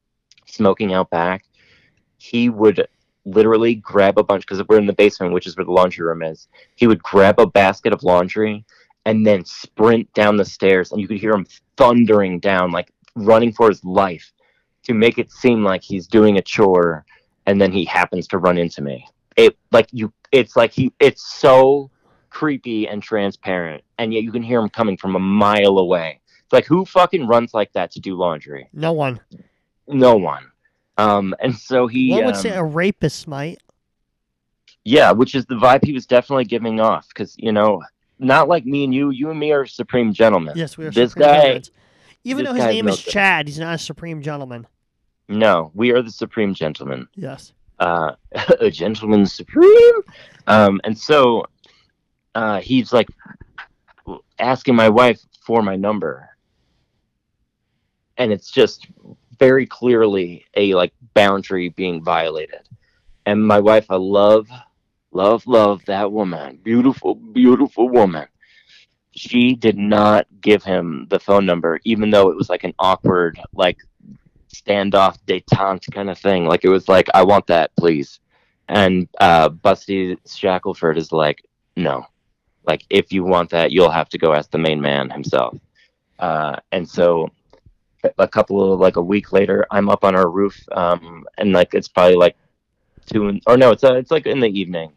[0.47, 1.45] smoking out back,
[2.19, 2.87] he would
[3.25, 6.23] literally grab a bunch because we're in the basement, which is where the laundry room
[6.23, 6.49] is.
[6.77, 8.65] He would grab a basket of laundry
[9.05, 13.53] and then sprint down the stairs, and you could hear him thundering down, like running
[13.53, 14.33] for his life,
[14.85, 17.05] to make it seem like he's doing a chore,
[17.47, 19.07] and then he happens to run into me.
[19.37, 21.91] It like you, it's like he, it's so
[22.33, 26.21] creepy and transparent, and yet you can hear him coming from a mile away.
[26.45, 28.69] It's like who fucking runs like that to do laundry?
[28.73, 29.21] No one.
[29.87, 30.47] No one.
[30.99, 33.61] Um, and so he, One would um, say a rapist might.
[34.85, 37.83] yeah, which is the vibe he was definitely giving off, because you know,
[38.19, 39.11] not like me and you.
[39.11, 40.55] You and me are supreme gentlemen.
[40.57, 40.91] Yes, we are.
[40.91, 41.63] This guy-.
[42.25, 43.13] Even this though his name is good.
[43.13, 44.67] Chad, he's not a supreme gentleman.
[45.29, 47.09] No, we are the supreme gentlemen.
[47.15, 47.53] Yes.
[47.79, 48.13] uh,
[48.61, 49.95] a gentleman supreme.
[50.47, 51.47] Um, and so
[52.35, 53.09] uh, he's like
[54.39, 56.29] asking my wife for my number,
[58.17, 58.87] and it's just
[59.39, 62.61] very clearly a like boundary being violated.
[63.27, 64.49] And my wife, I love,
[65.13, 68.27] love, love that woman, beautiful, beautiful woman.
[69.13, 73.39] She did not give him the phone number, even though it was like an awkward,
[73.53, 73.79] like
[74.53, 76.47] standoff detente kind of thing.
[76.47, 78.21] Like it was like, I want that, please.
[78.69, 81.45] And uh, Busty Shackleford is like,
[81.77, 82.07] no.
[82.65, 85.57] Like if you want that, you'll have to go ask the main man himself.
[86.19, 87.31] Uh, and so
[88.19, 91.75] a couple of like a week later, I'm up on our roof, um, and like
[91.75, 92.37] it's probably like
[93.07, 94.93] two in, or no, it's uh, it's like in the evening.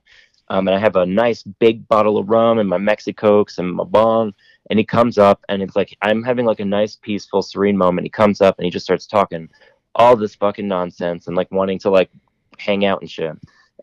[0.50, 3.84] Um, and I have a nice big bottle of rum and my Mexicokes and my
[3.84, 4.34] bong.
[4.70, 8.06] And he comes up and it's like I'm having like a nice, peaceful, serene moment.
[8.06, 9.50] He comes up and he just starts talking
[9.96, 12.10] all this fucking nonsense and like wanting to like
[12.58, 13.36] hang out and shit.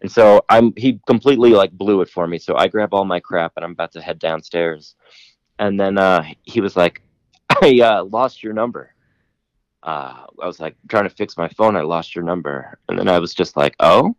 [0.02, 2.38] And so I'm he completely like blew it for me.
[2.38, 4.96] So I grab all my crap and I'm about to head downstairs.
[5.58, 7.02] And then uh he was like,
[7.62, 8.94] I uh, lost your number.
[9.82, 11.76] Uh, I was like trying to fix my phone.
[11.76, 12.78] I lost your number.
[12.88, 14.04] And then I was just like, oh.
[14.06, 14.14] And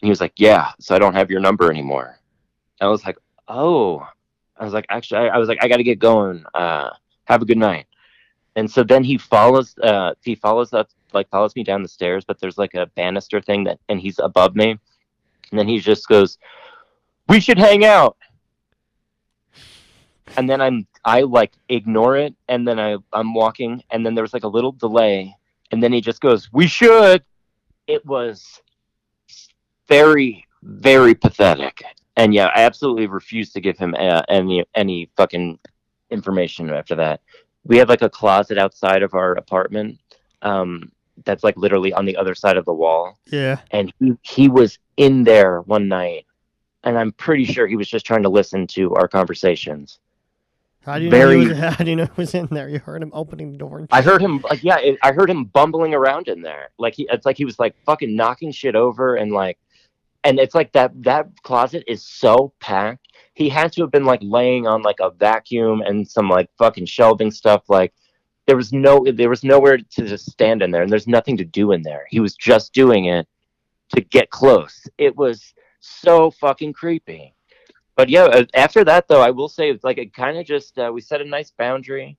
[0.00, 0.72] he was like, yeah.
[0.78, 2.18] So I don't have your number anymore.
[2.80, 4.06] And I was like, oh.
[4.56, 6.44] I was like, actually, I, I was like, I got to get going.
[6.54, 6.90] Uh,
[7.24, 7.86] have a good night.
[8.56, 9.74] And so then he follows.
[9.82, 12.24] Uh, he follows up, like follows me down the stairs.
[12.24, 14.78] But there's like a banister thing that, and he's above me.
[15.54, 16.36] And then he just goes,
[17.28, 18.16] "We should hang out."
[20.36, 24.34] And then I'm, I like ignore it, and then I, I'm walking, and then there's
[24.34, 25.32] like a little delay,
[25.70, 27.22] and then he just goes, "We should,"
[27.86, 28.60] it was
[29.86, 31.84] very, very pathetic.
[32.16, 35.60] And yeah, I absolutely refused to give him uh, any any fucking
[36.10, 37.20] information after that.
[37.62, 40.00] We have like a closet outside of our apartment
[40.42, 40.90] um,
[41.24, 43.60] that's like literally on the other side of the wall, Yeah.
[43.70, 46.26] and he he was in there one night,
[46.82, 49.98] and I'm pretty sure he was just trying to listen to our conversations.
[50.84, 52.68] How do you know he was, how do you know he was in there?
[52.68, 53.78] You heard him opening the door.
[53.78, 56.70] And I heard him like yeah, it, I heard him bumbling around in there.
[56.78, 59.58] Like he, it's like he was like fucking knocking shit over and like,
[60.24, 63.08] and it's like that that closet is so packed.
[63.32, 66.86] He had to have been like laying on like a vacuum and some like fucking
[66.86, 67.62] shelving stuff.
[67.68, 67.94] Like
[68.46, 71.44] there was no there was nowhere to just stand in there, and there's nothing to
[71.44, 72.06] do in there.
[72.10, 73.26] He was just doing it
[73.94, 74.86] to get close.
[74.98, 77.34] It was so fucking creepy.
[77.96, 80.78] But yeah, uh, after that though, I will say it's like it kind of just
[80.78, 82.18] uh, we set a nice boundary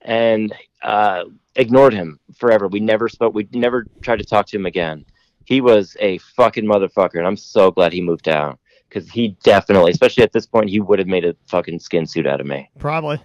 [0.00, 2.66] and uh, ignored him forever.
[2.68, 3.34] We never spoke.
[3.34, 5.04] We never tried to talk to him again.
[5.44, 8.58] He was a fucking motherfucker, and I'm so glad he moved out
[8.88, 12.26] because he definitely, especially at this point, he would have made a fucking skin suit
[12.26, 12.68] out of me.
[12.78, 13.20] Probably.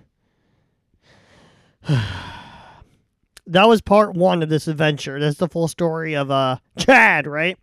[3.48, 5.20] That was part one of this adventure.
[5.20, 7.58] That's the full story of uh Chad, right?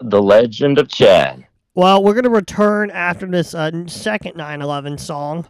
[0.00, 1.46] The Legend of Chad.
[1.74, 5.46] Well, we're gonna return after this uh, second 9/11 song.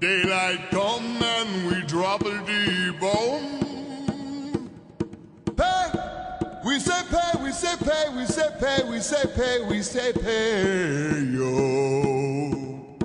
[0.00, 3.51] Daylight come and we drop a D-bomb.
[3.51, 3.51] Pay,
[6.72, 11.20] we say pay, we say pay, we say pay, we say pay, we say pay,
[11.20, 12.98] yo.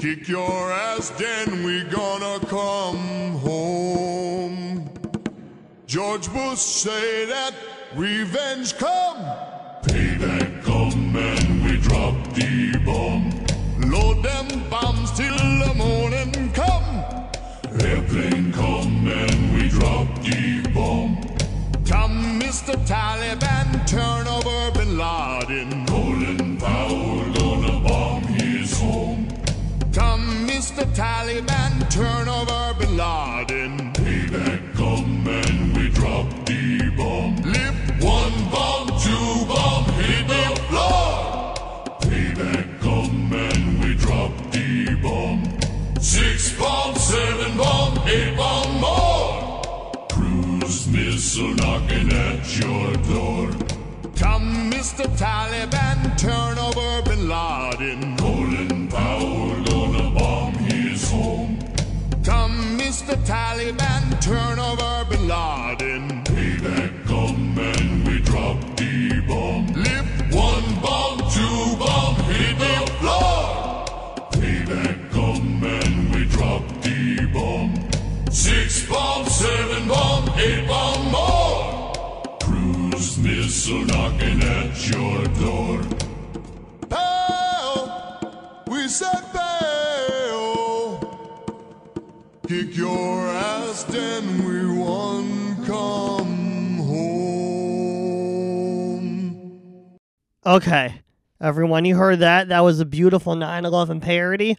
[0.00, 4.88] Kick your ass, then we gonna come home.
[5.86, 7.52] George Bush say that
[7.94, 9.18] revenge come.
[9.82, 13.28] Payback come and we drop the bomb.
[13.90, 17.04] Load them bombs till the morning come.
[17.84, 21.19] Airplane come and we drop the bomb.
[22.50, 22.74] Mr.
[22.84, 25.86] Taliban, turn over Bin Laden.
[25.86, 29.28] Colin Powell gonna bomb his home.
[29.92, 30.82] Come, Mr.
[30.92, 33.92] Taliban, turn over Bin Laden.
[33.92, 37.36] Payback come and we drop the bomb.
[37.36, 41.54] Lift one bomb, two bomb, hit the floor.
[42.00, 45.44] Payback come and we drop the bomb.
[46.00, 48.59] Six bomb, seven bomb, eight bomb.
[51.30, 53.52] Missile knocking at your door.
[54.16, 55.06] Come, Mr.
[55.16, 58.16] Taliban, turn over Bin Laden.
[58.16, 61.56] Colin Powell gonna bomb his home.
[62.24, 63.14] Come, Mr.
[63.24, 66.24] Taliban, turn over Bin Laden.
[66.24, 69.68] Payback come and we drop the bomb.
[69.68, 73.86] Lift one bomb, two bomb, hit the floor.
[74.32, 77.72] Payback come and we drop the bomb.
[78.32, 81.09] Six bomb, seven bomb, eight bomb
[83.70, 85.80] missile knocking at your door.
[86.88, 88.64] Pow!
[88.66, 90.98] We said pow!
[92.46, 95.64] Kick your ass, then we won.
[95.64, 97.60] Come home.
[100.44, 101.02] Okay,
[101.40, 102.48] everyone, you heard that.
[102.48, 104.56] That was a beautiful 9/11 parody.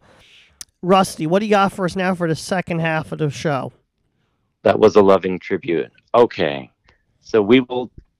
[0.82, 3.72] Rusty, what do you got for us now for the second half of the show?
[4.64, 5.92] That was a loving tribute.
[6.16, 6.72] Okay,
[7.20, 8.11] so we will take a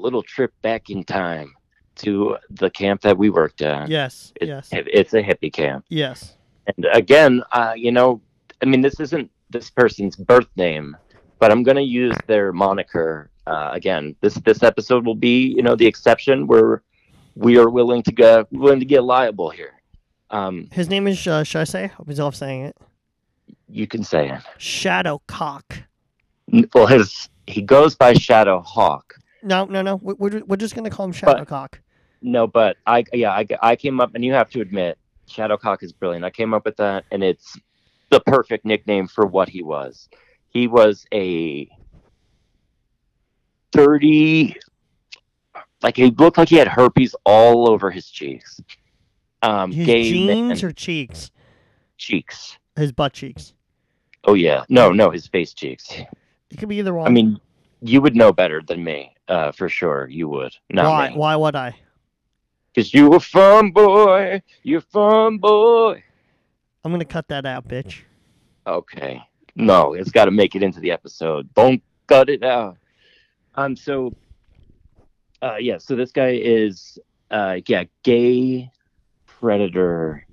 [0.00, 1.54] little trip back in time
[1.96, 3.88] to the camp that we worked at.
[3.88, 5.84] Yes, It- yes, It's a hippie camp.
[5.88, 6.36] yes.
[6.66, 8.20] And again, uh, you know,
[8.62, 10.96] I mean, this isn't this person's birth name,
[11.38, 13.30] but I'm going to use their moniker.
[13.46, 16.82] Uh, again, this this episode will be, you know, the exception where
[17.34, 19.74] we are willing to go willing to get liable here.
[20.30, 21.84] Um, His name is, uh, should I say?
[21.84, 22.76] I hope he's off saying it.
[23.68, 24.40] you can say it.
[24.58, 25.82] Shadow Cock.
[26.74, 29.16] Well, his he goes by Shadow Hawk.
[29.42, 29.96] No, no, no.
[29.96, 31.80] we- We're, we're just going to call him Shadow Cock.
[32.22, 35.92] No, but I yeah I, I came up and you have to admit Shadowcock is
[35.92, 36.24] brilliant.
[36.24, 37.58] I came up with that and it's
[38.10, 40.08] the perfect nickname for what he was.
[40.50, 41.66] He was a
[43.70, 44.56] dirty
[45.82, 48.60] like he looked like he had herpes all over his cheeks.
[49.42, 51.30] Um His gay jeans or cheeks?
[51.96, 52.58] cheeks.
[52.76, 53.54] His butt cheeks.
[54.24, 54.64] Oh yeah.
[54.68, 55.90] No, no, his face cheeks.
[56.50, 57.06] It could be either one.
[57.06, 57.40] I mean,
[57.80, 60.08] you would know better than me, uh, for sure.
[60.10, 60.54] You would.
[60.68, 61.08] Not why?
[61.08, 61.16] me.
[61.16, 61.74] Why would I?
[62.74, 64.42] Because you a fun boy.
[64.62, 66.02] You're a fun boy.
[66.84, 68.02] I'm going to cut that out, bitch.
[68.66, 69.22] Okay.
[69.56, 71.52] No, it's got to make it into the episode.
[71.54, 72.76] Don't cut it out.
[73.54, 73.74] Um.
[73.76, 74.14] So.
[75.40, 75.56] Uh.
[75.58, 75.78] Yeah.
[75.78, 76.98] So this guy is.
[77.30, 77.60] Uh.
[77.66, 77.84] Yeah.
[78.02, 78.70] Gay.
[79.40, 80.26] predator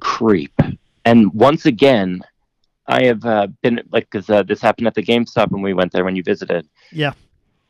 [0.00, 0.52] creep.
[1.04, 2.22] And once again,
[2.86, 5.92] I have uh, been like because uh, this happened at the GameStop when we went
[5.92, 6.68] there when you visited.
[6.90, 7.12] Yeah.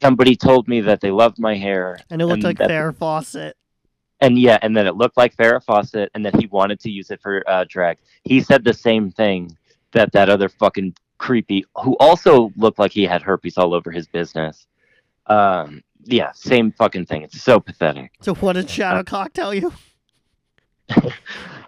[0.03, 3.57] Somebody told me that they loved my hair, And it looked like that- Farrah Fawcett.
[4.21, 7.11] and yeah, and then it looked like Farrah Fawcett, and that he wanted to use
[7.11, 7.99] it for uh, drag.
[8.25, 9.57] He said the same thing
[9.93, 14.07] that that other fucking creepy, who also looked like he had herpes all over his
[14.07, 14.67] business.
[15.27, 17.23] Um, yeah, same fucking thing.
[17.23, 18.13] It's so pathetic.
[18.23, 19.73] So what did Shadowcock tell you?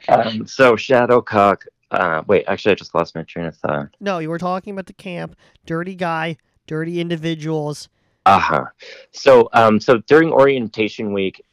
[0.08, 1.62] Um, so Shadowcock.
[1.92, 3.88] Uh, wait, actually, I just lost my train of thought.
[4.00, 7.88] No, you were talking about the camp, dirty guy, dirty individuals.
[8.24, 8.64] Uh huh.
[9.10, 11.44] So, um, so during orientation week,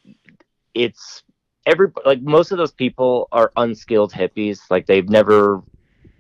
[0.74, 1.24] it's
[1.66, 4.60] every like most of those people are unskilled hippies.
[4.70, 5.62] Like they've never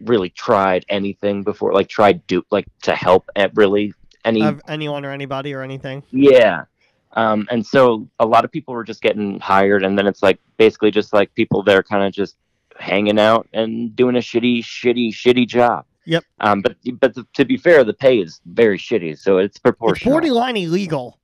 [0.02, 1.74] really tried anything before.
[1.74, 3.94] Like tried do like to help at really
[4.26, 4.42] any.
[4.42, 6.04] of anyone or anybody or anything.
[6.12, 6.66] yeah.
[7.14, 10.40] Um, and so a lot of people were just getting hired, and then it's like
[10.58, 12.38] basically just like people that are kind of just
[12.78, 15.86] hanging out and doing a shitty, shitty, shitty job.
[16.10, 16.24] Yep.
[16.40, 20.14] Um, but but to be fair, the pay is very shitty, so it's It's proportional.
[20.14, 21.20] borderline illegal.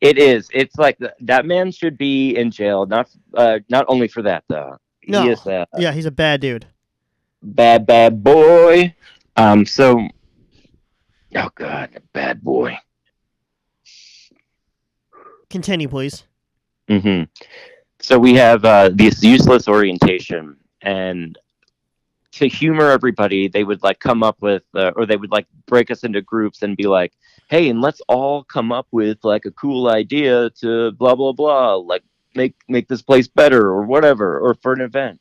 [0.00, 0.48] It is.
[0.54, 2.86] It's like th- that man should be in jail.
[2.86, 4.76] Not uh, not only for that though.
[5.08, 5.24] No.
[5.24, 5.40] He is
[5.76, 6.66] Yeah, he's a bad dude.
[7.42, 8.94] bad bad boy.
[9.36, 9.66] Um.
[9.66, 10.06] So.
[11.34, 12.78] Oh God, a bad boy.
[15.50, 16.22] Continue, please.
[16.88, 17.22] hmm
[17.98, 21.36] So we have uh, this useless orientation, and
[22.32, 25.90] to humor everybody, they would like come up with, uh, or they would like break
[25.90, 27.12] us into groups and be like,
[27.48, 31.74] "Hey, and let's all come up with like a cool idea to blah blah blah,
[31.74, 32.02] like
[32.34, 35.20] make make this place better or whatever, or for an event."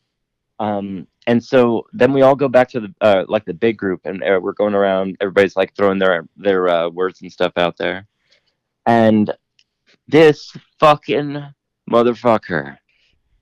[0.59, 4.01] Um, and so then we all go back to the uh, like the big group,
[4.05, 5.17] and uh, we're going around.
[5.21, 8.07] Everybody's like throwing their their uh, words and stuff out there,
[8.85, 9.33] and
[10.07, 11.43] this fucking
[11.89, 12.77] motherfucker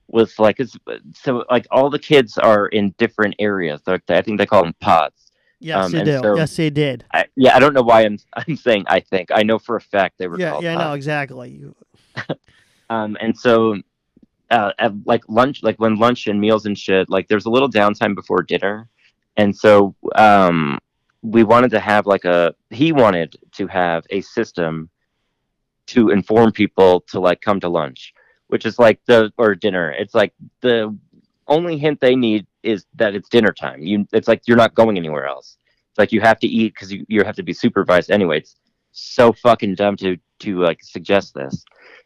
[0.07, 0.77] was like it's
[1.13, 3.81] so like all the kids are in different areas.
[3.85, 5.31] They're, I think they call them pods.
[5.59, 6.19] Yes, Um, they do.
[6.21, 7.05] so- yes, they did.
[7.11, 9.81] I, yeah, I don't know why I'm I'm saying I think I know for a
[9.81, 10.85] fact they were Yeah, yeah, pods.
[10.85, 11.49] no, exactly.
[11.51, 11.75] You,
[12.89, 13.81] Um, and so,
[14.51, 17.67] uh, at like lunch, like when lunch and meals and shit, like there's a little
[17.69, 18.87] downtime before dinner,
[19.37, 20.77] and so um,
[21.23, 24.87] we wanted to have like a he wanted to have a system
[25.87, 28.13] to inform people to like come to lunch,
[28.47, 29.91] which is like the or dinner.
[29.91, 30.97] It's like the
[31.47, 33.81] only hint they need is that it's dinner time.
[33.81, 35.57] You, it's like you're not going anywhere else.
[35.91, 38.39] It's like you have to eat because you you have to be supervised anyway.
[38.39, 38.55] It's
[38.91, 41.63] so fucking dumb to to like suggest this.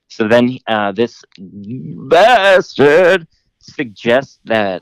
[0.07, 3.27] So then uh, this bastard
[3.59, 4.81] suggests that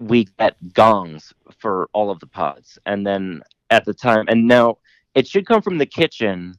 [0.00, 2.78] we get gongs for all of the pods.
[2.86, 4.78] And then at the time, and now
[5.14, 6.54] it should come from the kitchen,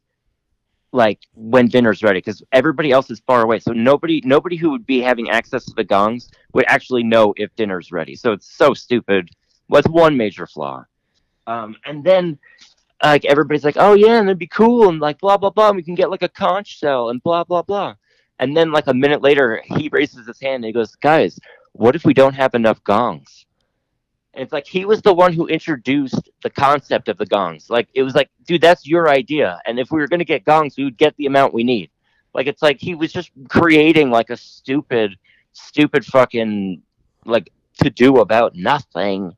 [0.91, 3.59] like when dinner's ready, because everybody else is far away.
[3.59, 7.55] So nobody, nobody who would be having access to the gongs would actually know if
[7.55, 8.15] dinner's ready.
[8.15, 9.29] So it's so stupid.
[9.69, 10.85] Was one major flaw.
[11.47, 12.37] Um, and then
[13.03, 15.77] like everybody's like, oh yeah, and it'd be cool, and like blah blah blah, and
[15.77, 17.95] we can get like a conch shell and blah blah blah.
[18.39, 21.39] And then like a minute later, he raises his hand and he goes, guys,
[21.73, 23.45] what if we don't have enough gongs?
[24.33, 27.69] And it's like he was the one who introduced the concept of the gongs.
[27.69, 29.59] Like it was like, dude, that's your idea.
[29.65, 31.89] And if we were gonna get gongs, we would get the amount we need.
[32.33, 35.17] Like it's like he was just creating like a stupid,
[35.51, 36.81] stupid fucking
[37.25, 37.51] like
[37.83, 39.35] to do about nothing.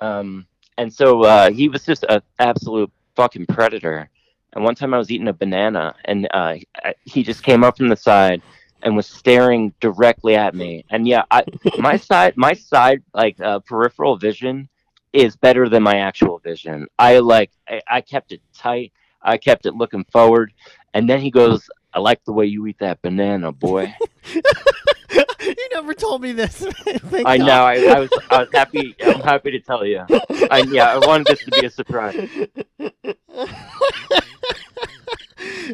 [0.00, 0.46] Um,
[0.78, 4.10] and so uh, he was just an absolute fucking predator.
[4.52, 6.56] And one time I was eating a banana, and uh,
[7.04, 8.40] he just came up from the side
[8.84, 10.84] and was staring directly at me.
[10.90, 11.44] And yeah, I,
[11.78, 14.68] my side, my side, like uh, peripheral vision,
[15.12, 16.86] is better than my actual vision.
[16.98, 18.92] I like, I, I kept it tight.
[19.22, 20.52] I kept it looking forward.
[20.92, 23.94] And then he goes, "I like the way you eat that banana, boy."
[24.34, 26.64] you never told me this.
[27.24, 27.64] I know.
[27.64, 28.94] I, I was, I was happy.
[29.02, 30.04] I'm happy to tell you.
[30.50, 32.28] I, yeah, I wanted this to be a surprise.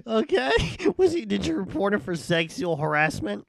[0.06, 0.52] Okay.
[0.96, 1.24] Was he?
[1.24, 3.46] Did you report him for sexual harassment?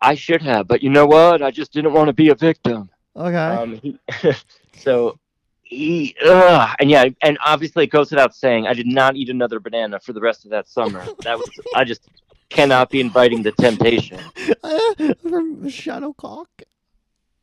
[0.00, 1.42] I should have, but you know what?
[1.42, 2.90] I just didn't want to be a victim.
[3.14, 3.36] Okay.
[3.36, 3.98] Um, he,
[4.76, 5.18] so
[5.62, 9.60] he, ugh, and yeah, and obviously it goes without saying, I did not eat another
[9.60, 11.04] banana for the rest of that summer.
[11.22, 12.08] That was, I just
[12.48, 14.18] cannot be inviting the temptation.
[14.62, 16.46] Uh, from Shadowcock.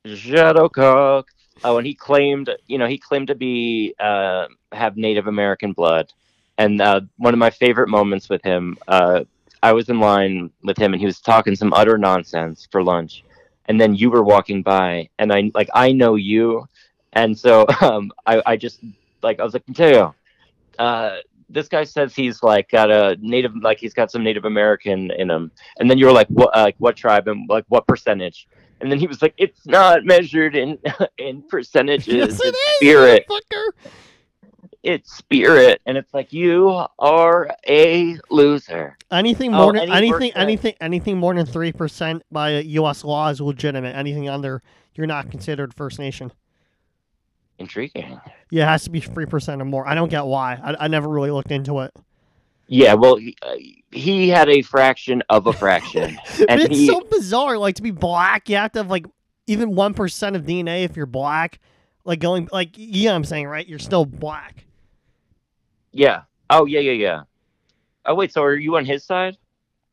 [0.05, 1.23] Shadowcock.
[1.63, 6.11] Oh, and he claimed, you know, he claimed to be uh, have Native American blood.
[6.59, 9.23] And uh, one of my favorite moments with him, uh,
[9.63, 13.23] I was in line with him, and he was talking some utter nonsense for lunch.
[13.67, 16.67] And then you were walking by, and I like I know you,
[17.13, 18.81] and so um, I, I just
[19.23, 20.13] like I was like Mateo,
[20.77, 21.17] uh,
[21.49, 25.29] this guy says he's like got a native like he's got some Native American in
[25.29, 28.49] him, and then you were like what uh, like what tribe and like what percentage,
[28.81, 30.77] And then he was like, "It's not measured in
[31.17, 32.13] in percentages.
[32.13, 33.25] Yes, it it's is, spirit.
[34.83, 40.31] It's spirit." And it's like, "You are a loser." Anything Oh, more than any anything,
[40.35, 43.03] anything, anything more than three percent by U.S.
[43.03, 43.95] law is legitimate.
[43.95, 44.61] Anything under,
[44.95, 46.31] you're not considered First Nation.
[47.57, 48.21] Intriguing.
[48.51, 49.85] Yeah, it has to be three percent or more.
[49.85, 50.57] I don't get why.
[50.63, 51.91] I, I never really looked into it.
[52.71, 53.55] Yeah, well, he, uh,
[53.91, 56.17] he had a fraction of a fraction,
[56.47, 57.57] and it's he so bizarre.
[57.57, 59.07] Like to be black, you have to have like
[59.47, 61.59] even one percent of DNA if you're black.
[62.05, 63.67] Like going, like you know what I'm saying, right?
[63.67, 64.65] You're still black.
[65.91, 66.21] Yeah.
[66.49, 67.21] Oh yeah, yeah, yeah.
[68.05, 69.37] Oh wait, so are you on his side?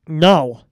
[0.08, 0.62] No.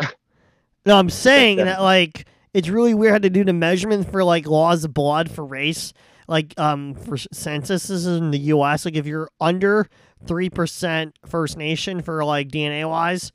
[0.86, 4.46] no, I'm saying that like it's really weird how to do the measurement for like
[4.46, 5.92] laws of blood for race,
[6.26, 8.84] like um for censuses in the U.S.
[8.84, 9.88] Like if you're under
[10.26, 13.32] three percent First Nation for like DNA wise,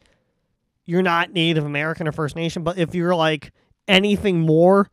[0.85, 2.63] you're not Native American or First Nation.
[2.63, 3.51] But if you're like
[3.87, 4.89] anything more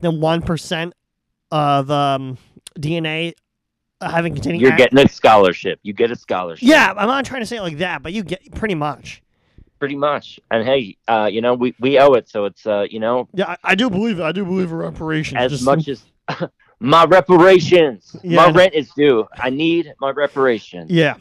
[0.00, 0.94] than one percent
[1.50, 2.38] of um
[2.78, 3.34] DNA
[4.10, 5.78] having containing You're ac- getting a scholarship.
[5.82, 6.66] You get a scholarship.
[6.68, 9.22] yeah, I'm not trying to say it like that, but you get pretty much.
[9.78, 10.38] pretty much.
[10.50, 13.50] And hey, uh, you know, we we owe it, so it's uh, you know, Yeah,
[13.50, 14.22] I, I do believe it.
[14.22, 15.38] I do believe in reparations.
[15.40, 16.04] as Just- much as
[16.80, 19.26] my reparations, Yeah, my rent is due.
[19.36, 20.90] I need my reparations.
[20.90, 21.16] Yeah.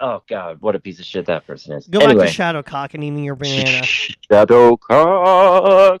[0.00, 1.86] Oh God, what a piece of shit that person is.
[1.86, 3.82] Go anyway, back to Shadowcock and eating your banana.
[4.30, 6.00] Shadowcock.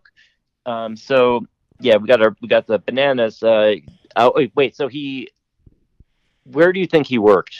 [0.66, 0.96] Um.
[0.96, 1.46] So
[1.80, 3.42] yeah, we got our we got the bananas.
[3.42, 3.74] Uh.
[4.16, 4.76] Oh wait, wait.
[4.76, 5.28] So he,
[6.44, 7.56] where do you think he worked?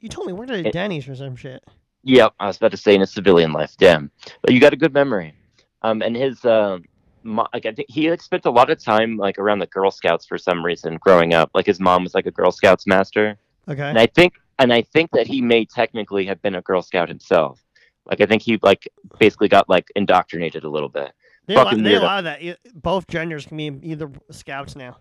[0.00, 1.62] You told me we're at It- Denny's or some shit.
[2.04, 3.74] Yep, I was about to say in his civilian life.
[3.76, 5.34] Damn, but you got a good memory.
[5.82, 6.84] Um, and his um,
[7.22, 9.90] mo- like I think he like, spent a lot of time like around the Girl
[9.90, 11.50] Scouts for some reason growing up.
[11.54, 13.36] Like his mom was like a Girl Scouts master,
[13.68, 13.82] Okay.
[13.82, 17.08] and I think and I think that he may technically have been a Girl Scout
[17.08, 17.62] himself.
[18.06, 18.88] Like I think he like
[19.18, 21.12] basically got like indoctrinated a little bit.
[21.46, 22.40] They allow, they allow that.
[22.74, 24.98] Both genders can be either scouts now.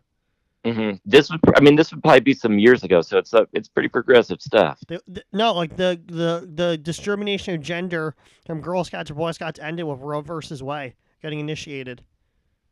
[0.74, 3.46] Hmm This would I mean this would probably be some years ago, so it's uh,
[3.54, 4.80] it's pretty progressive stuff.
[4.88, 8.16] They, th- no, like the, the the discrimination of gender
[8.46, 12.04] from Girl Scouts or Boy Scouts ended with Roe versus Wade getting initiated.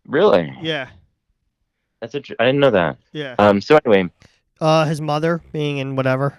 [0.07, 0.89] Really, Yeah,
[1.99, 2.97] that's a, I didn't know that.
[3.11, 3.35] yeah.
[3.39, 3.59] Um.
[3.61, 4.09] So anyway,
[4.61, 6.37] Uh, his mother being in whatever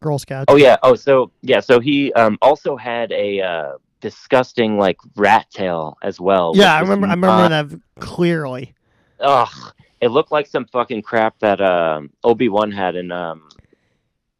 [0.00, 0.44] Girl Scouts.
[0.48, 0.76] Oh yeah.
[0.82, 1.60] Oh, so yeah.
[1.60, 6.52] So he um also had a uh, disgusting like rat tail as well.
[6.54, 6.74] yeah.
[6.74, 7.06] I remember.
[7.08, 8.74] I not- remember that clearly.
[9.20, 9.48] Ugh,
[10.00, 13.48] it looked like some fucking crap that um Obi Wan had in um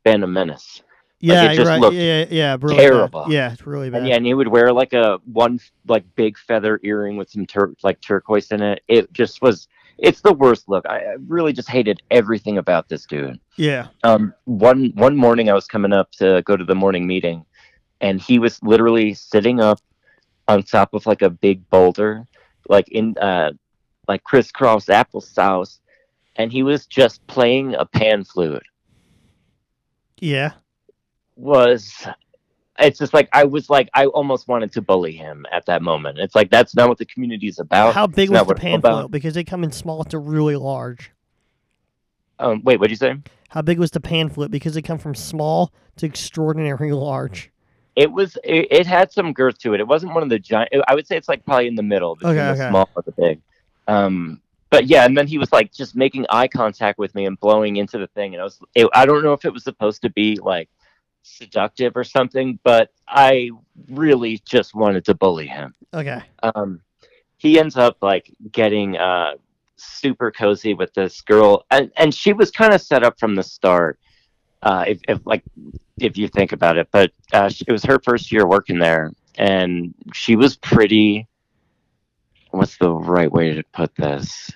[0.04, 0.82] Phantom Menace.
[1.20, 1.80] Yeah, it just right.
[1.80, 3.24] looked Yeah, yeah, really terrible.
[3.24, 3.32] Bad.
[3.32, 3.98] Yeah, it's really bad.
[3.98, 7.44] And yeah, and he would wear like a one like big feather earring with some
[7.44, 8.82] tur- like turquoise in it.
[8.88, 9.66] It just was.
[9.98, 10.86] It's the worst look.
[10.86, 13.40] I, I really just hated everything about this dude.
[13.56, 13.88] yeah.
[14.04, 17.44] um one one morning i was coming up to go to the morning meeting
[18.00, 19.80] and he was literally sitting up
[20.46, 22.24] on top of like a big boulder
[22.68, 23.50] like in uh
[24.08, 25.78] like crisscross applesauce
[26.36, 28.62] and he was just playing a pan flute
[30.20, 30.52] Yeah.
[31.36, 32.06] was
[32.80, 36.18] it's just like i was like i almost wanted to bully him at that moment
[36.18, 38.80] it's like that's not what the community is about How big It's was the pan
[38.80, 39.10] flute?
[39.10, 41.12] Because they come in small to really large.
[42.38, 43.16] um wait what'd you say
[43.50, 44.50] How big was the pan flute?
[44.50, 47.50] Because they come from small to extraordinary large.
[47.96, 48.36] It was.
[48.44, 49.80] It, it had some girth to it.
[49.80, 50.68] It wasn't one of the giant.
[50.86, 53.12] I would say it's like probably in the middle between Okay, the small and the
[53.12, 53.40] big.
[53.88, 57.40] Um, but yeah, and then he was like just making eye contact with me and
[57.40, 58.60] blowing into the thing, and I was.
[58.74, 60.68] It, I don't know if it was supposed to be like
[61.22, 63.50] seductive or something, but I
[63.88, 65.74] really just wanted to bully him.
[65.94, 66.22] Okay.
[66.42, 66.80] Um,
[67.38, 69.32] he ends up like getting uh
[69.76, 73.42] super cozy with this girl, and and she was kind of set up from the
[73.42, 73.98] start.
[74.60, 75.44] Uh, if, if like
[76.00, 79.12] if you think about it, but uh, she- it was her first year working there,
[79.36, 81.27] and she was pretty.
[82.58, 84.50] What's the right way to put this?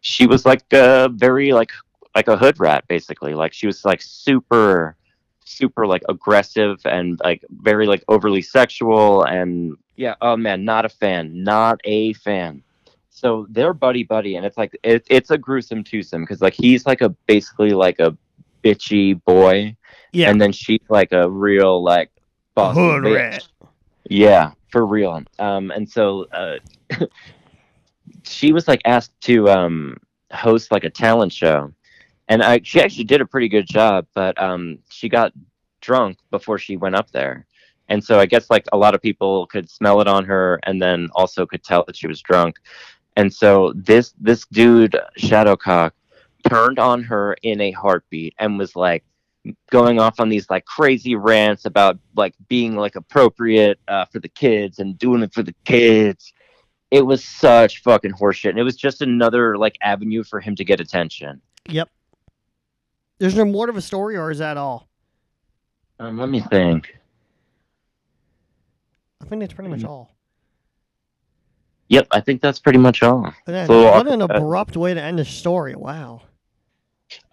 [0.00, 1.72] She was like a very like
[2.14, 3.34] like a hood rat, basically.
[3.34, 4.96] Like she was like super,
[5.44, 10.14] super like aggressive and like very like overly sexual and yeah.
[10.20, 12.62] Oh man, not a fan, not a fan.
[13.10, 16.86] So they're buddy buddy, and it's like it, it's a gruesome twosome because like he's
[16.86, 18.16] like a basically like a
[18.62, 19.76] bitchy boy,
[20.12, 20.30] Yeah.
[20.30, 22.10] and then she's like a real like
[22.54, 23.46] bossy Hood rat.
[24.10, 25.22] Yeah, for real.
[25.38, 26.56] Um, and so uh,
[28.24, 29.96] she was like asked to um
[30.32, 31.72] host like a talent show,
[32.28, 35.32] and I she actually did a pretty good job, but um she got
[35.80, 37.46] drunk before she went up there,
[37.88, 40.80] and so I guess like a lot of people could smell it on her, and
[40.80, 42.58] then also could tell that she was drunk,
[43.16, 45.92] and so this this dude Shadowcock
[46.48, 49.04] turned on her in a heartbeat and was like
[49.70, 54.28] going off on these like crazy rants about like being like appropriate uh, for the
[54.28, 56.32] kids and doing it for the kids.
[56.94, 58.50] It was such fucking horseshit.
[58.50, 61.42] And it was just another like avenue for him to get attention.
[61.68, 61.90] Yep.
[63.18, 64.88] There's no more to the story, or is that all?
[65.98, 66.96] Um, let me think.
[69.20, 70.14] I think that's pretty much all.
[71.88, 73.32] Yep, I think that's pretty much all.
[73.44, 75.74] Then, So, what an uh, abrupt way to end the story.
[75.74, 76.22] Wow.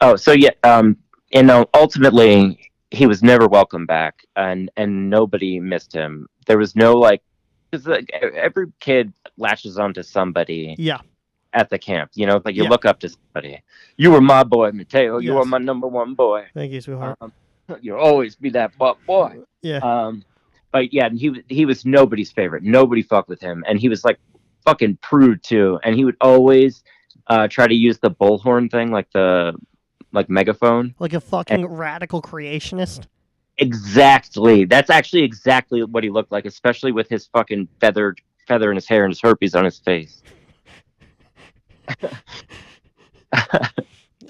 [0.02, 0.98] Oh, so yeah, um,
[1.32, 6.28] you know, ultimately he was never welcome back, and and nobody missed him.
[6.48, 7.22] There was no like,
[7.72, 11.00] because like, every kid latches onto somebody Yeah.
[11.54, 12.12] at the camp.
[12.16, 12.70] You know, like you Yeah.
[12.70, 13.62] look up to somebody.
[13.98, 15.20] You were my boy, Mateo.
[15.20, 16.48] You were my number one boy.
[16.54, 17.18] Thank you, sweetheart.
[17.22, 17.32] Um,
[17.82, 19.40] you'll always be that butt boy.
[19.62, 19.78] yeah.
[19.78, 20.24] Um,
[20.72, 22.64] but yeah, and he was- he was nobody's favorite.
[22.64, 24.20] Nobody fucked with him, and he was like
[24.66, 25.80] fucking prude too.
[25.84, 26.84] And he would always
[27.28, 29.54] uh, try to use the bullhorn thing, like the
[30.14, 30.94] like megaphone.
[31.00, 33.08] like a fucking radical creationist.
[33.62, 34.66] Exactly.
[34.66, 38.88] That's actually exactly what he looked like, especially with his fucking feathered feather in his
[38.88, 40.22] hair and his herpes on his face.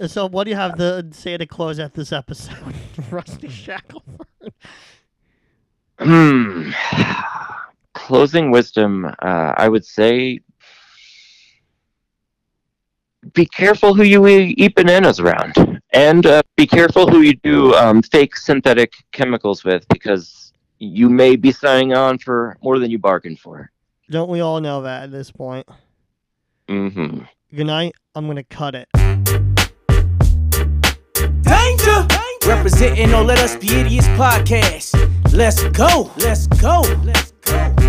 [0.08, 2.74] So, what do you have to say to close out this episode,
[3.12, 4.52] Rusty Shackleford?
[6.00, 6.72] Hmm.
[7.94, 10.40] Closing wisdom, uh, I would say
[13.34, 15.82] be careful who you eat bananas around.
[15.93, 21.36] And uh, be careful who you do um, fake synthetic chemicals with because you may
[21.36, 23.69] be signing on for more than you bargained for.
[24.09, 25.67] Don't we all know that at this point?
[26.67, 27.24] Mm-hmm.
[27.55, 27.95] Good night.
[28.15, 28.88] I'm gonna cut it.
[31.41, 32.07] Danger!
[32.47, 35.34] Representing on Let Us Be Idiots podcast.
[35.34, 36.11] Let's go.
[36.17, 36.82] Let's go.
[37.03, 37.81] Let's go.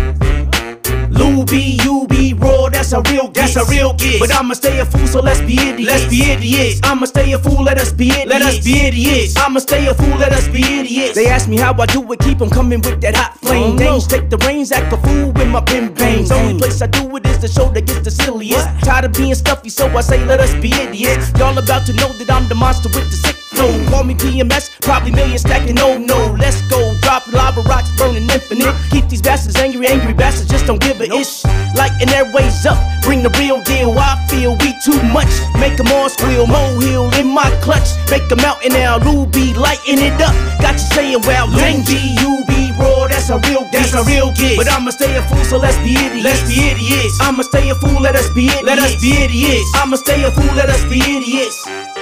[1.33, 4.19] Lou B, you be raw, that's a real That's a real gig.
[4.19, 5.89] But I'ma stay a fool, so let's be idiots.
[5.91, 6.79] Let's be idiots.
[6.83, 8.29] I'ma stay a fool, let us be idiots.
[8.29, 9.35] Let us be idiots.
[9.37, 11.15] I'ma stay a fool, let us be idiots.
[11.15, 13.73] They ask me how I do it, keep 'em coming with that hot flame.
[13.73, 16.29] Oh, Dames take the reins, act a fool with my pin bangs.
[16.29, 16.37] Mm.
[16.37, 18.67] Only place I do it is the show that gets the silliest.
[18.83, 21.31] Tired of being stuffy, so I say let us be idiots.
[21.39, 23.71] Y'all about to know that I'm the monster with the sick flow.
[23.89, 26.35] Call me PMS, probably million stacking, no, no.
[26.39, 28.75] Let's go, drop lava rocks, burning infinite.
[28.89, 31.45] Keep these bastards angry, angry bastards just don't give a ish.
[31.75, 33.93] Lighting their ways up, bring the real deal.
[33.97, 35.29] I feel we too much.
[35.59, 37.89] Make 'em all squeal, molehill in my clutch.
[38.09, 40.33] Make Make 'em out in our Ruby, lighting it up.
[40.61, 43.71] Got you saying, well, danger, you be raw, that's a real gig.
[43.73, 44.57] That's a real gig.
[44.57, 46.23] But I'ma stay a fool, so let's be idiots.
[46.23, 47.19] Let's be idiots.
[47.19, 48.63] I'ma stay a fool, let us be idiots.
[48.63, 49.69] Let us be idiots.
[49.75, 51.92] I'ma stay a fool, let us be idiots.